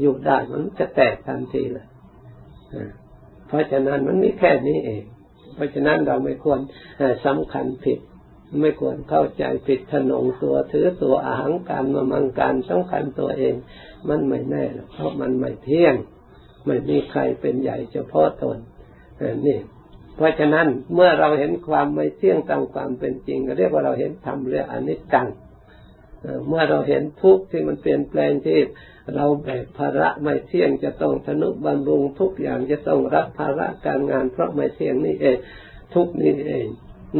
[0.00, 1.86] อยู่ได้มันจะแตกทันทีเลย
[3.48, 5.04] เพราะฉะนั้นมันมีแค่นี้เอง
[5.54, 6.60] เพราะฉะนั้นเราไม่ควร
[7.26, 7.98] สำคัญผิด
[8.60, 13.54] ไม่ควรเข้าใจผิดถนงตัวถือตัวอาหังการมามังการสำคัญตัวเอง
[14.08, 15.94] มันไม่แน่เพราะมันไม่เที่ยง
[16.66, 18.58] ไม่มีใครเป็นใหญ่เฉพาะตน
[19.46, 19.58] นี่
[20.16, 25.28] เพราะฉะนั้นเมื่อเราเห็นความไม่เที่ยงตามความเป็นจริง เรียกว่าเราเห็นธรรมเรื่องอนิจจัง
[26.48, 28.58] เมื่อเราเห็นทุกข์ที่มันเปลี่ยนแปลงที่
[29.14, 35.36] เราแบกภาระไม่เที่ยงจะต้องทนุบำรุงทุกอย่างจะต้องรับภาระการงาน เพราะไม่เที่ยงนี่เอง
[35.94, 36.66] ทุกนี้เอง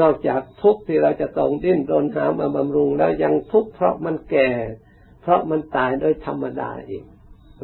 [0.01, 4.49] นอกจากทุกข์ที่เราจะต้องดิ้นรนหามาบำรุงแล้วยังทุกข์เพราะมันแก่
[5.23, 7.05] เพราะมันตายโดยธรรมดาอีก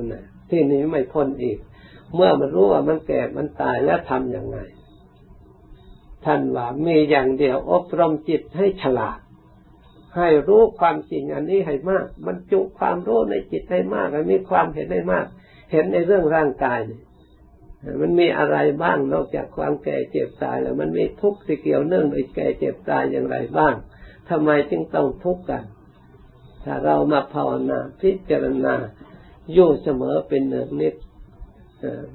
[0.05, 1.59] นะที่นี้ไม่พ้นอีก
[2.14, 4.59] เมื่อมันรู้ว่ามันแก่มันตายแล้วทำอย่างไง
[6.25, 9.19] ท่านว่ามีอย่างเดียวอบรมจิตให้ฉลาด
[10.16, 15.27] ให้รู้ความจริงอันนี้ให้มาก มันจุความรู้ในจิตให้มากให้มีความเห็นให้มาก
[15.73, 17.01] เห็นในเรื่องร่างกายนี่
[18.01, 23.75] มันมีอะไรบ้างนอกจากความแก่เจ็บตายแล้ว มันมีทุกข์ที่เกี่ยวเนื่องในแก่เจ็บตายอย่างไรบ้าง
[24.29, 25.64] ทำไมจึงต้องทุกข์กัน
[26.64, 28.75] ถ้าเรามาภาวนาพิจารณา
[29.53, 30.95] อยู่เสมอเป็นเนืองนิด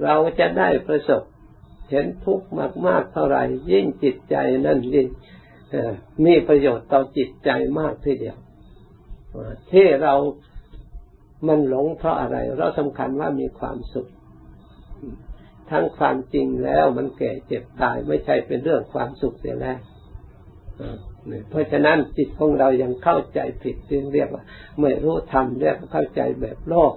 [0.04, 1.24] เราจะได้ประสบ
[1.90, 2.48] เห็นทุกข์
[2.88, 5.08] มาก ๆ เท่าไหร่ยิ่งจิตใจนั่นยิ่ง
[6.26, 7.50] มีประโยชน์ต่อจิตใจ
[7.80, 8.38] มากทีเดียว
[9.72, 10.14] ที่เรา
[11.48, 14.08] มันหลงเพราะอะไร เราสำคัญว่ามีความสุข
[15.72, 19.78] ทั้งความจริงแล้วมันแก่เจ็บตายไม่ใช่เป็นเรื่องความสุขเสียแล้ว
[21.50, 24.44] เพราะฉะนั้นจิตของเรายังเข้าใจผิดจึงเรียกว่า
[24.82, 26.94] ไม่รู้ธรรมเรียกเข้าใจแบบโลก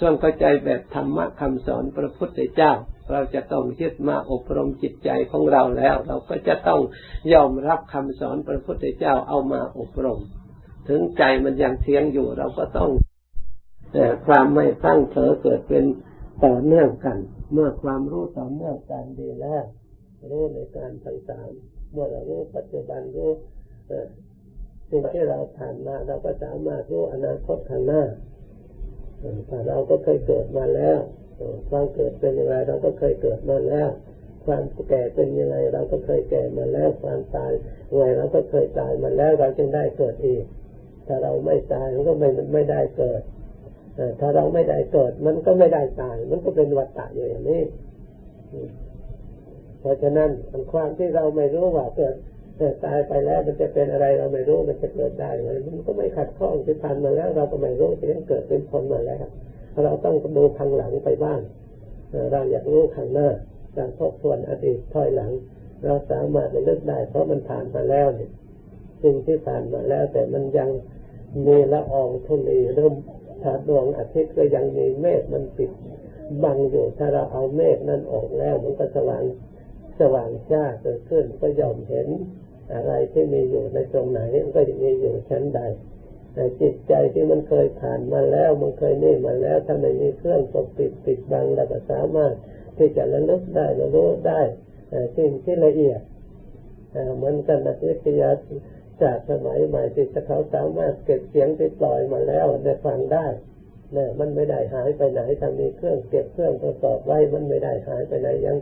[0.00, 2.72] ส่วนเข้าใจแบบธรรมะคำสอนพระพุทธเจ้า
[3.12, 6.80] เราจะต้องยึดมาอบรมจิตใจของเราแล้ว เราก็จะต้อง
[7.32, 10.20] ยอมรับคำสอนพระพุทธเจ้าเอามาอบรม
[10.88, 12.90] ถึงใจมันยังเทียงอยู่เราก็ต้อง
[13.92, 15.84] แต่ความไม่ตั้งเถอเกิดเป็น
[16.44, 17.18] ต่อเนื่องกัน
[17.54, 19.64] เมื่อความรู้ต่อเนื่องกันดีแล้ว
[20.30, 21.50] รู้ในการไปตาม
[21.92, 23.30] เมื่อเรารู้ปัจจุบันรู้
[24.90, 28.04] สิ่งที่เราผ่านมาเราก็สามารถรู้อนาคตข้างหน้า
[29.48, 30.98] แต่เราก็เคยเกิดมาแล้ว
[31.70, 33.88] ความเกิดเป็นยังไงเราก็เคยเกิดมาแล้ว
[34.46, 37.52] ความแก่เป็นยังไงเราก็เคยแก่มาแล้ว ความตาย
[37.90, 40.44] ยังไงเราก็เคยตายมาแล้วเราจึงได้เกิดอีก
[41.06, 43.20] ถ้าเราไม่ตายมันก็ไม่ไม่ได้เกิด
[44.20, 47.62] ถ้าเราไม่ได้เกิด มันก็ไม่ได้ตาย มันก็เป็นวัฏฏะอยู่อย่างนี้
[49.80, 50.30] เพราะฉะนั้น
[50.72, 59.24] ความที่เราไม่รู้ว่าเกิดตายไปแล้วมันจะเป็นอะไรเราไม่รู้มันจะเกิดได้เลยมันก็ไม่ขัดข้องที่ผ่านมาแล้ว เราก็ไม่รู้ที่เกิดเป็นผลมาแล้ว
[59.84, 61.40] เราต้องดูทางหลังไปบ้าง
[62.32, 63.28] เราอยากรู้ข้างหน้า
[63.76, 65.32] การทบทวนอดีตถอยหลัง
[65.84, 68.30] เราสามารถจะเลือกได้ เพราะมันผ่านมาแล้วเนี่ย
[69.02, 70.68] สิ่งที่ผ่านมาแล้ว แต่มันยัง
[71.46, 72.94] มีละอองธุลีเริ่ม
[73.44, 75.70] ถ้าดวงอาทิตย์ก็ยังมีเมฆมันปิด
[76.44, 79.24] บังอยู่ถ้าเราเอาเมฆนั้นออกแล้วมันก็สว่าง
[80.00, 82.08] สว่างจ้าเกิดขึ้นก็ยอมเห็น
[82.74, 84.20] อะไรที่มีอยู่ในตรงไหน
[84.56, 85.60] ก็จะมีอยู่ชั้นใด
[86.34, 92.34] แต่จิตใจที่มันเคยผ่านมาแล้วมันเคยนี่มาแล้วถ้าไม่มีเครื่องปกปิดปิดบังเราก็สามารถ
[92.78, 94.40] ที่จะระลึกได้ระรู้ได้
[95.16, 96.00] สิ่งที่ละเอียด
[97.16, 98.28] เหมือนกันนักวิทยา
[99.02, 103.26] จากสมัยใหม่ที่เขาสามารถเก็บเสียงที่ปล่อยมาแล้วได้ฟังได้
[103.92, 108.56] เนี่ยมันไม่ได้หายไปไหนถ้ามีเครื่องเก็บเครื่องประกอบไว้มันไม่ได้หายไปไหนยัง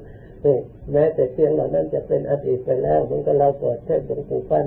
[0.92, 4.66] แม้แต่เสียงเหล่านั้นจะเป็นอดีตไปแล้วมันก็เราปวดเช่นหลวงปู่ฟัน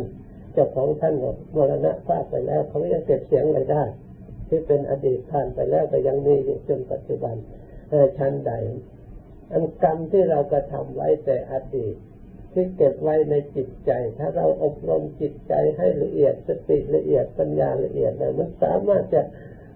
[0.53, 3.83] เจ้าของท่านหมดมรณะภาพไปแล้วเขายังเก็บเสียงอะไรได้
[4.49, 7.35] ที่เป็นอดีตผ่านไปแล้วก็ยังมีอยู่จนปัจจุบัน
[8.17, 8.51] ชั้นใด
[9.51, 11.95] อันกรรมที่เรากระทำไว้แต่อดีต
[12.55, 19.21] ที่เก็บไว้ในจิตใจ ถ้าเราอบรมจิตใจให้ละเอียดสติละเอียดปัญญาละเอียดเลยมันสามารถจะ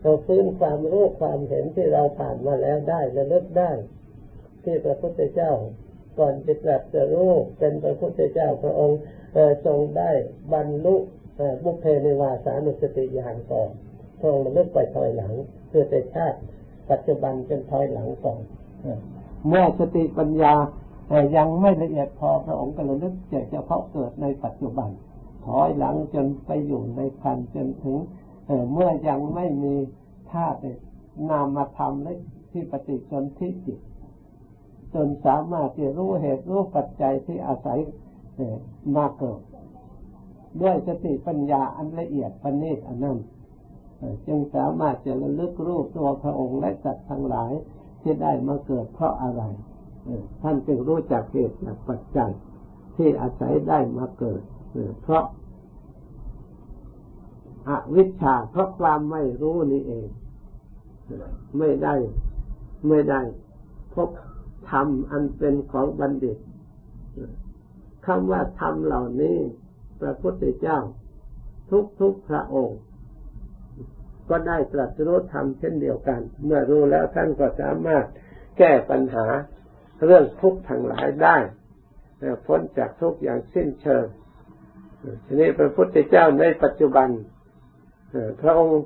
[0.02, 3.72] เราฟื้นความรู้ความเห็นที่เราผ่านมาแล้วได้และลิกได้
[4.64, 5.52] ที่พระพุทธเจ้า
[6.20, 9.00] ก่อนจะตรัสรู้เป็นพระพุทธเจ้าพระองค์
[9.66, 10.12] ทรงได้
[10.54, 10.96] บรรลุ
[11.64, 13.70] บุพเพในวาสานุสติอย่างก่อน
[14.24, 15.34] ทรงระลึกไปถอยหลัง
[15.70, 16.40] เพื่อแต่ชาติ
[16.92, 18.42] ปัจจุบันเป็นถอยหลังก่อน
[19.48, 20.54] เมื่อสติปัญญา
[21.36, 23.14] ยังไม่ละเอียดพอพระองค์ก็ระลึก
[23.52, 24.90] เฉพาะเกิดในปัจจุบัน
[25.46, 27.98] ถอยหลังจนไปอยู่ในคันจนถึง
[28.72, 29.76] เมื่อยังไม่มี
[30.32, 30.58] ธาตุ
[31.30, 32.14] นามมาทำและ
[32.52, 33.80] ที่ปฏิจนที่จิต
[34.94, 37.80] จนสามารถจะรู้เหตุรู้ปัจจัยที่อาศัย
[38.96, 39.42] มาเกิด
[40.62, 43.18] ด้วยสติปัญญาอันละเอียดปณิตอันนั้น
[44.28, 47.52] จึงสามารถจะระลึกรูปตัวพระองค์และสัตว์ทั้งหลาย
[48.02, 49.44] ที่ได้มาเกิดเพราะอะไร
[50.42, 52.32] ท่านจึงรู้จักเหตุจากปัจจัย
[52.96, 54.42] ที่อาศัยได้มาเกิด
[55.02, 55.24] เพราะ
[57.68, 60.08] อวิชชาเพราะความไม่รู้นี่เอง
[61.58, 61.96] ไม่ได้
[62.88, 63.22] ไม่ได้
[63.94, 64.10] พบ
[64.72, 66.38] ธรรมอันเป็นของบัณฑิต
[68.06, 69.38] คำว่าธรรมเหล่านี้
[70.00, 70.80] พระพุทธเจ้า
[71.70, 72.80] ทุกทุกพระองค์
[74.30, 78.06] ก็ได้ตรัสรู้ธรรมเช่นเดียวกัน เมื่อรู้แล้วท่านก็สามารถ
[78.58, 79.26] แก้ปัญหา
[80.06, 81.38] เรื่องทุกข์ทั้งหลายได้
[82.46, 84.06] พ้นจากทุกข์อย่างสิ้นเชิง
[85.26, 87.10] ทีนี้พระพุทธเจ้าในปัจจุบัน
[88.42, 88.82] พระองค์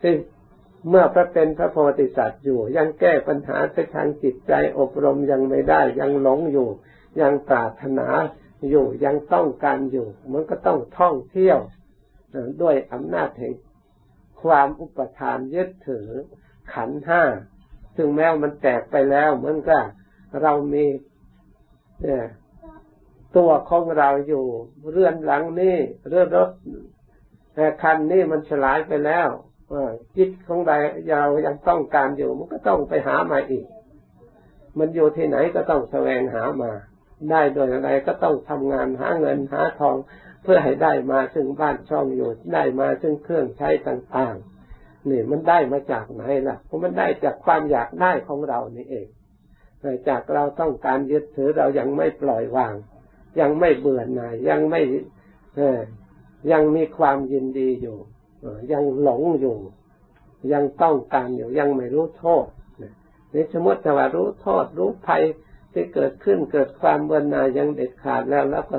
[0.00, 0.14] ที่
[0.88, 6.68] เมื่อพระเป็นพระโพธิสัตว์อยู่ ยังแก้ปัญหาในทางจิตใจอบรมยังไม่ได้ ยังหลงอยู่
[7.20, 8.08] ยังปรารถนา
[8.70, 11.58] อยู่ยังต้องการอยู่ มันก็ต้องท่องเที่ยว
[12.62, 13.54] ด้วยอำนาจแห่ง
[14.42, 16.08] ความอุปทานยึดถือ
[16.72, 17.22] ขันห้า
[17.96, 19.84] ซึ่งแม้มันแตกไปแล้วมือนกับ
[20.42, 20.84] เรามี
[22.02, 22.24] เนี่ย
[23.36, 24.44] ตัวของเราอยู่
[24.90, 25.76] เรือนหลังนี้
[26.08, 26.50] เรือนรถ
[27.54, 29.28] แต่คันนี้มันฉลายไปแล้ว
[30.16, 30.76] จิตของเรา
[31.08, 33.66] เรายังต้องการอยู่ มันก็ต้องไปหามาอีก
[34.78, 36.72] มันอยู่ที่ไหนก็ต้องแสวงหามา
[37.30, 39.96] ได้โดยอะไรก็ต้องทำงานหาเงินหาทอง
[40.42, 44.49] เพื่อให้ได้มาซึ่งบ้านช่องอยู่ได้มาซึ่งเครื่องใช้ต่างๆ
[45.08, 49.08] นี่มันได้มาจากไหนล่ะเพราะมันได้จากความอยากได้ของเรานี่เอง
[50.08, 52.74] จากเราต้องการยึดถือเรายังไม่ปล่อยวาง
[53.40, 54.80] ยังไม่เบื่อหน่ายยังไม่
[56.52, 57.98] ยังมีความยินดีอยู่
[58.72, 59.56] ยังหลงอยู่
[60.52, 62.46] ยังต้องการอยู่ยังไม่รู้โทษ
[63.34, 65.22] นี่สมมติว่ารู้โทษ รู้ภัย
[65.72, 68.76] ที่เกิดขึ้นเกิดความเบื่อหน่ายยังเด็ดขาดแล้วแล้วก็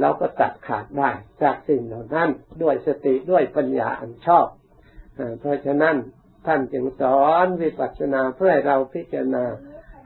[0.00, 1.10] เราก็ตัดขาดได้
[1.42, 2.28] จากสิ่งเหล่านั้น
[2.62, 4.46] ด้วยสติด้วยปัญญาอันชอบ
[5.40, 5.96] เพราะฉะนั้น
[6.46, 9.44] ท่านจึงสอนวิปัสสนาเพื่อให้เราพิจารณา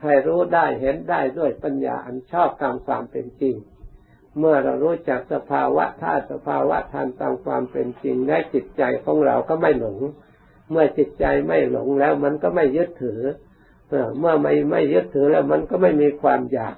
[0.03, 3.55] ให้รู้ได้เห็นได้ด้วยปัญญาอันชอบตามความเป็นจริง
[4.37, 9.99] เมื่อเรารู้จักสภาวะธาตุสภาวะธรรมตามความเป็นจริงและจิตใจของเราก็ไม่หลง
[10.71, 13.21] เมื่อจิตใจไม่หลงแล้วมันก็ไม่ยึดถือ
[14.19, 16.75] เมื่อไม่ไม่ยึดถือแล้วมันก็ไม่มีความอยาก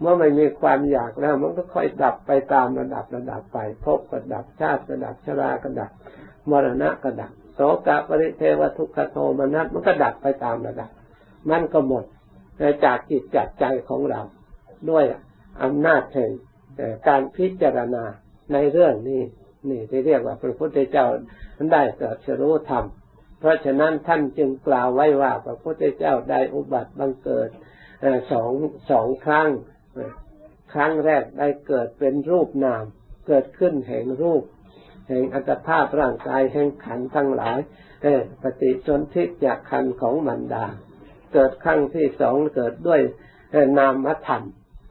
[0.00, 5.90] เมื่อไม่มีความอยากแล้ว มันก็ค่อยดับไปตามระดับระดับไปพบก็ดับชาติก็ดับชราก็ดับ
[6.50, 10.90] มรณะก็ดับโสกปริเทวทุกขโทมนัสมันก็ดับไปตามระดับ
[11.50, 12.04] มันก็หมด
[12.84, 14.20] จากจิตจากใจของเรา
[14.90, 15.04] ด้วย
[15.62, 16.30] อำนาจแห่ง
[17.08, 18.04] การพิจารณา
[18.52, 19.22] ในเรื่องนี้
[19.68, 21.06] นี่ที่เรียกว่าพระพุทธเจ้า
[21.72, 22.84] ได้ตรัสรู้ธรรม
[23.40, 27.48] เพราะฉะนั้นท่านจึงกล่าวไว้ว่าพระพุทธเจ้าได้อุบัติบังเกิด
[28.32, 28.52] สอง
[28.90, 29.48] สองครั้ง
[30.74, 32.84] ครั้งแรกได้เกิดเป็นรูปนาม
[33.28, 34.42] เกิดขึ้นแห่งรูป
[35.08, 37.58] แห่งอัตภาพร่างกายแห่งขันทั้งหลาย
[38.42, 40.66] ปฏิจนทิจากขันของมันดา
[41.32, 43.00] เกิดครั้งที่สองเกิดด้วย
[43.78, 44.42] นามธรรม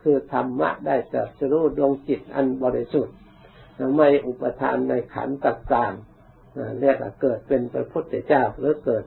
[0.01, 3.15] คือธรรมะได้ตรัสรู้ดวงจิตอันบริสุทธิ์
[3.95, 9.03] ไม่อุปทานในขันต่างๆเรียกว่าเกิดเป็นพระพุทธเจ้าหรือเกิด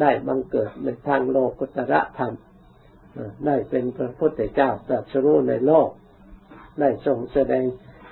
[0.00, 2.32] ได้บังเกิดในทางโลกุตระธรรม
[3.46, 5.88] ได้เป็นพระพุทธเจ้าตรัสรู้ในโลก
[6.80, 7.64] ได้ทรงแสดง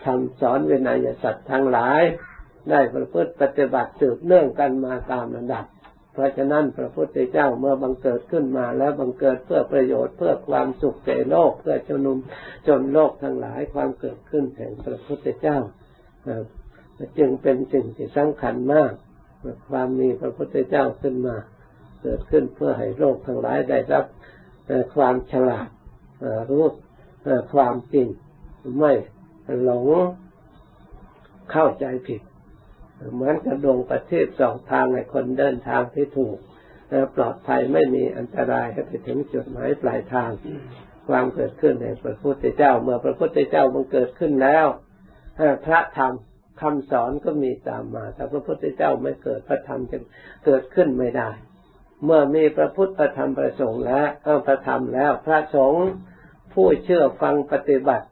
[0.05, 2.03] ทำสอนเวนยสัตว์ทั้งหลาย
[2.71, 5.65] ได้ประพฤติปฏิบัติสืบเนื่องกันมาตามระดับ
[6.13, 12.19] เพราะฉะนั้นพระพุทธเจ้าเมื่อบังเกิดขึ้นมาแล้วบังเกิดเพื่อประโยชน์เพื่อความสุขแก่โลกเพื่อจนุม
[12.69, 15.59] จนโลกทั้งหลายความเกิดขึ้นแห่งพระพุทธเจ้า
[17.19, 18.93] จึงเป็นสิ่งที่สำคัญมาก
[19.71, 21.37] ความมีพระพุทธเจ้าขึ้นมา
[22.03, 24.05] เกิดขึ้นเพื่อให้โลกทั้งหลายได้รับ
[24.95, 25.69] ความฉลาด
[26.51, 26.65] รู้
[27.53, 28.07] ความจริง
[28.79, 28.93] ไม่
[29.65, 29.87] หลง
[31.53, 32.21] เข้าใจผิด
[33.15, 36.37] เหมือนกับดวงประเทีปสองทางในคนเดินทางที่ถูก
[37.17, 40.31] ปลอดภัยไม่มีอันตรายให้ไปถึงจุดหมายปลายทาง
[41.09, 44.67] ความเกิดขึ้นในพระพุทธเจ้า เมื่อพระพุทธเจ้ามันเกิดขึ้นแล้ว
[45.67, 46.13] พระธรรม
[46.61, 49.99] คำสอนก็มีตามมาถ้าพระพุทธเจ้าไม่เกิดพระธรรมจะ
[50.45, 51.31] เกิดขึ้นไม่ได้
[52.05, 54.09] เมื่อมีพระพุทธพระธรรมประสงค์แล้ว
[54.47, 55.87] พระธรรมแล้ว พระสงฆ์
[56.53, 58.07] ผู้เชื่อฟังปฏิบัติ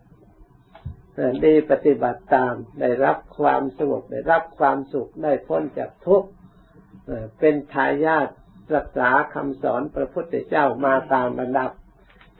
[1.43, 6.29] ได้ปฏิบัติตามได้รับความสงบได้รับความสุขได้พ้นจากทุกข์
[7.39, 8.29] เป็นทายาท
[8.75, 11.71] รักษาคำสอนพระพุทธเจ้ามาตามระดับ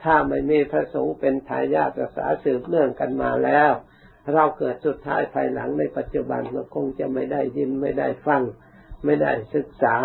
[0.03, 3.71] ถ้าไม่มีพระสงฆ์เป็นทายาทรักษาสืบเนื่องกันมาแล้ว
[4.33, 8.41] เราเกิดสุดท้ายภายหลังในปัจจุบันเราคงจะไม่ได้ยินไม่ได้ฟัง
[9.05, 9.95] ไม่ได้ศึกษา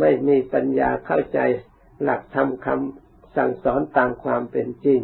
[0.00, 1.38] ไม่มีปัญญาเข้าใจ
[2.02, 5.00] หลักธรรมคำสั่งสอนตามความเป็นจริง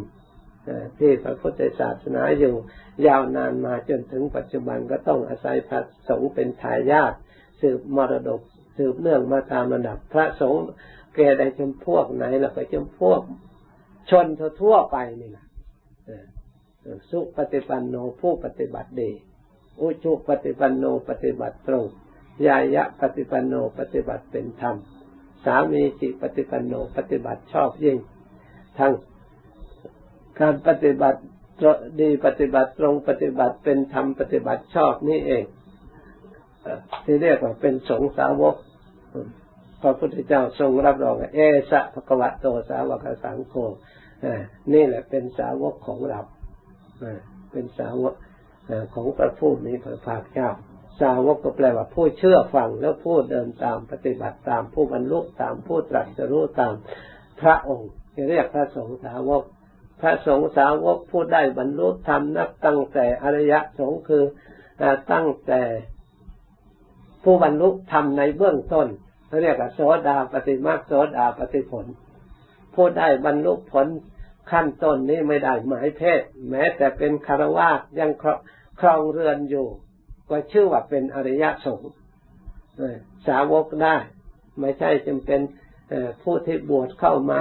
[0.99, 2.55] ที่พระพุทธศาสนาอยู่
[3.07, 7.13] ยาวนานมาจนถึงปัจจุบันก็ต้องอาศัยพระสงฆ์เป็นทายาท
[7.61, 8.41] สืบมรดก
[8.77, 10.65] สืบเนื่องมาตามระดับ พระสงฆ์
[11.15, 13.21] แกได้จำพวกไหนล่ะก็จำพวก
[14.11, 14.27] ชน
[14.61, 15.47] ทั่วไปนี่แหละ
[17.11, 19.11] สุปฏิปันโนผู้ปฏิบัติดี
[19.81, 21.87] อุชุปฏิปันโนปฏิบัติตรง
[22.47, 24.77] ยายะปฏิปันโนปฏิบัติเป็นธรรม
[25.45, 27.99] สามีจิปฏิปันโนปฏิบัติชอบยิ่ง
[28.79, 28.93] ทั้ง
[30.41, 31.21] การปฏิบัติ
[32.01, 35.45] ดีปฏิบัติตรงปฏิบัติเป็นธรรมปฏิบัติชอบนี่เอง
[37.05, 38.57] ที่เรียกว่าเป็นสงสาวก
[39.83, 41.39] พระพุทธเจ้าทรงรับรองเอ
[41.71, 43.55] สะภะควะโตสาวกสังโฆ
[44.73, 46.21] นี่แหละเป็นสาวกของเรา
[47.53, 48.15] เป็นสาวก
[48.95, 50.51] ของพระผู้มีพระภาคเจ้า
[51.01, 56.75] สาวกก็แปลว่าผู้เชื่อฟังแล้วผู้เดินตามปฏิบัติตามผู้บรรลุตามผู้ตรัสรู้ตาม
[57.41, 57.91] พระองค์
[58.31, 59.43] เรียกพระสงฆ์สาวก
[60.01, 64.25] พระสงฆ์สาวกผู้ได้บรรลุธรรมนับตั้งแต่อริยสงฆ์คือ
[65.13, 65.63] ตั้งแต่
[67.23, 68.89] ผู้บรรลุธรรมในเบื้องต้น
[69.27, 71.87] เขาเรียกว่าโสดาปฏิมาโสดาปฏิผล
[72.75, 73.87] ผู้ได้บรรลุผล
[74.51, 76.21] ขั้นต้นนี้ไม่ได้หมายเพศ
[76.51, 78.11] แม้แต่เป็นคารวะยัง
[78.81, 79.67] ครองเรือนอยู่
[80.29, 81.93] ก็ชื่อว่าเป็นอริยสงฆ์
[83.29, 83.97] สาวกได้
[84.61, 85.41] ไม่ใช่จำเป็น
[86.23, 87.41] ผู้ที่บวชเข้ามา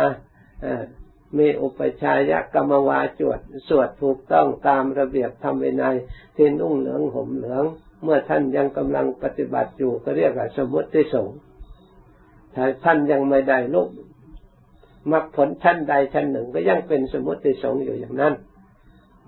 [1.38, 5.96] มีอุปชัยกรรมวาจวดสวดถูกต้องตามระเบียบธรรมวินัย
[6.36, 7.64] ที่นุ่งเหลืองห่มเหลือง
[8.04, 11.38] เมื่อท่านยังกำลังปฏิบัติอยู่ก็เรียกว่าสมุติสงฆ์
[12.56, 13.90] ถ้าท่านยังไม่ได้ลุก
[15.12, 18.34] มรรคผลชั้นใดชั้นหนึ่งก็ยังเป็นสมุติสงฆ์อยู่อย่างนั้น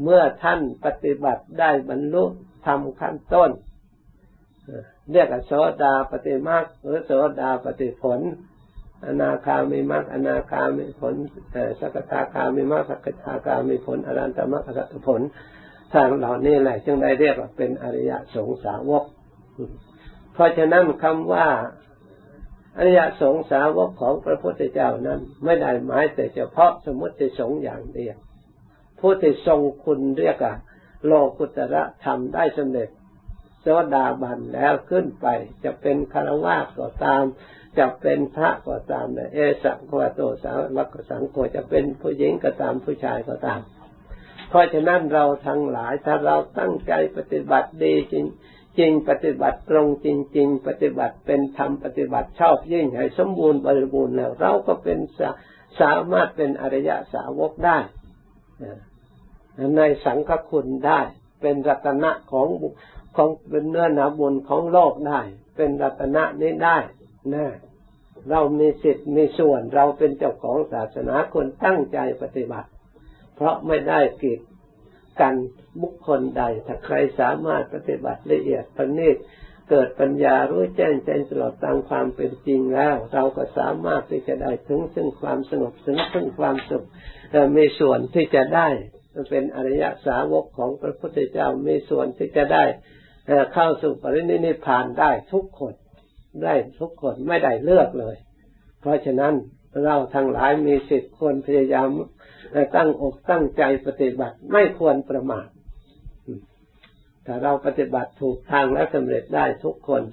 [0.04, 2.24] เมื่อท่านปฏิบัติได้บรรลุ
[2.66, 3.52] ทำขั้นต้น
[5.12, 5.52] เรียกว่าโส
[5.84, 8.20] ดาปฏิมาหรือโสดาปฏิผล
[9.06, 11.14] อนาคามีมรรคอนาคามีผล
[11.80, 15.22] สักตาคามีมรรคสักตาคามีผลอรันตมรรคอรัตผล
[15.93, 19.04] ทางเหล่านี้แหละจึงได้เรียกว่าเป็นอริยสงสาวก
[20.34, 21.47] เพราะฉะนั้นคำว่า
[22.78, 28.18] อริยสงสาวกของพระพุทธเจ้านั้น ไม่ได้หมายแต่เฉพาะสมุติสงอย่างเดียว
[28.99, 30.54] ผู้ที่ทรงคุณเรียกว่า
[31.06, 32.89] โลกุตระธรรมได้สำเร็จ
[33.62, 35.28] โสดาบันแล้วขึ้นไป
[35.64, 37.24] จะเป็นคารวะก็ตาม
[37.78, 43.61] จะเป็นพระก็ตามนะเอสังโฆโตสาวกสังโฆจะเป็นผู้หญิงก็ตามผู้ชายก็ตาม
[44.49, 48.26] เพราะฉะนั้นเราทั้งหลายถ้าเราตั้งใจปฏิบัติดีจริง
[48.80, 50.07] จริงปฏิบัติตรงจ
[50.38, 55.30] ริง ๆ ปฏิบัติเป็นธรรมปฏิบัติชอบยิ่งให้สมบูรณ์บริบูรณ์แล้วเราก็เป็นสา
[55.82, 57.78] สามารถเป็นอริยสาวกได้
[59.78, 61.01] ในสังฆคุณได้
[61.41, 62.47] เป็นรัตนะของ
[63.15, 65.22] ของเป็นเนื้อหนาบุญของโลกได้
[65.55, 66.78] เป็นรัตนะนี้ได้
[67.34, 67.47] นะ
[68.30, 72.69] เรามีสิทธิ์มีส่วนเราเป็นเจ้าของศาสนาคนตั้งใจปฏิบัติ
[73.36, 74.39] เพราะไม่ได้กีด
[75.22, 75.36] กัน
[75.82, 79.17] บุคคลใด ถ้าใครสามารถปฏิบัติละเอียดประณีต
[79.69, 86.86] เกิดปัญญารู้แจ้งแจ้งตลอดตามความเป็นจริงแล้ว เราก็สามารถที่จะได้ถึงซึ่งความสงบถึงซึ่งความสุข
[87.55, 88.67] มีส่วนที่จะได้
[89.30, 92.65] เป็นอริยสาวกของพระพุทธเจ้ามีส่วนที่จะได้
[93.53, 95.74] เข้าสู่ปรินิพพานได้ทุกคน
[96.43, 98.15] ได้ทุกคนไม่ได้เลือกเลย
[98.79, 99.34] เพราะฉะนั้น
[99.84, 101.88] เราทั้งหลายมีสิทธิ์ควรพยายาม
[102.75, 105.47] ตั้งอกตั้งใจปฏิบัติไม่ควรประมาท
[107.25, 110.03] ถ้าเราปฏิบัติถูกทางและสำเร็จได้ทุกคน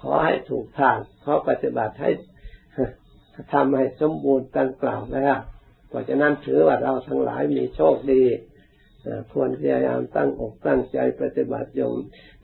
[0.00, 2.10] ขอให้ถูกทางขอปฏิบัติให้
[3.52, 5.36] ทำให้สมบูรณ์ตั้งกล่าวแล้ว
[5.88, 8.22] เพราะฉะนั้นถือว่าเราทั้งหลายมีโชคดี
[9.32, 11.94] ควรพยายามตั้งอกตั้งใจปฏิบัติยง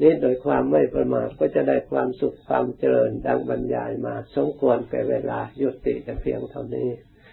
[0.00, 6.90] นี้โดยความไม่ประมาทก็จะได้ความสุขความเจริญดังบรรยายมา สมควรแก่เวลายุติแต่เพียงเท่านี้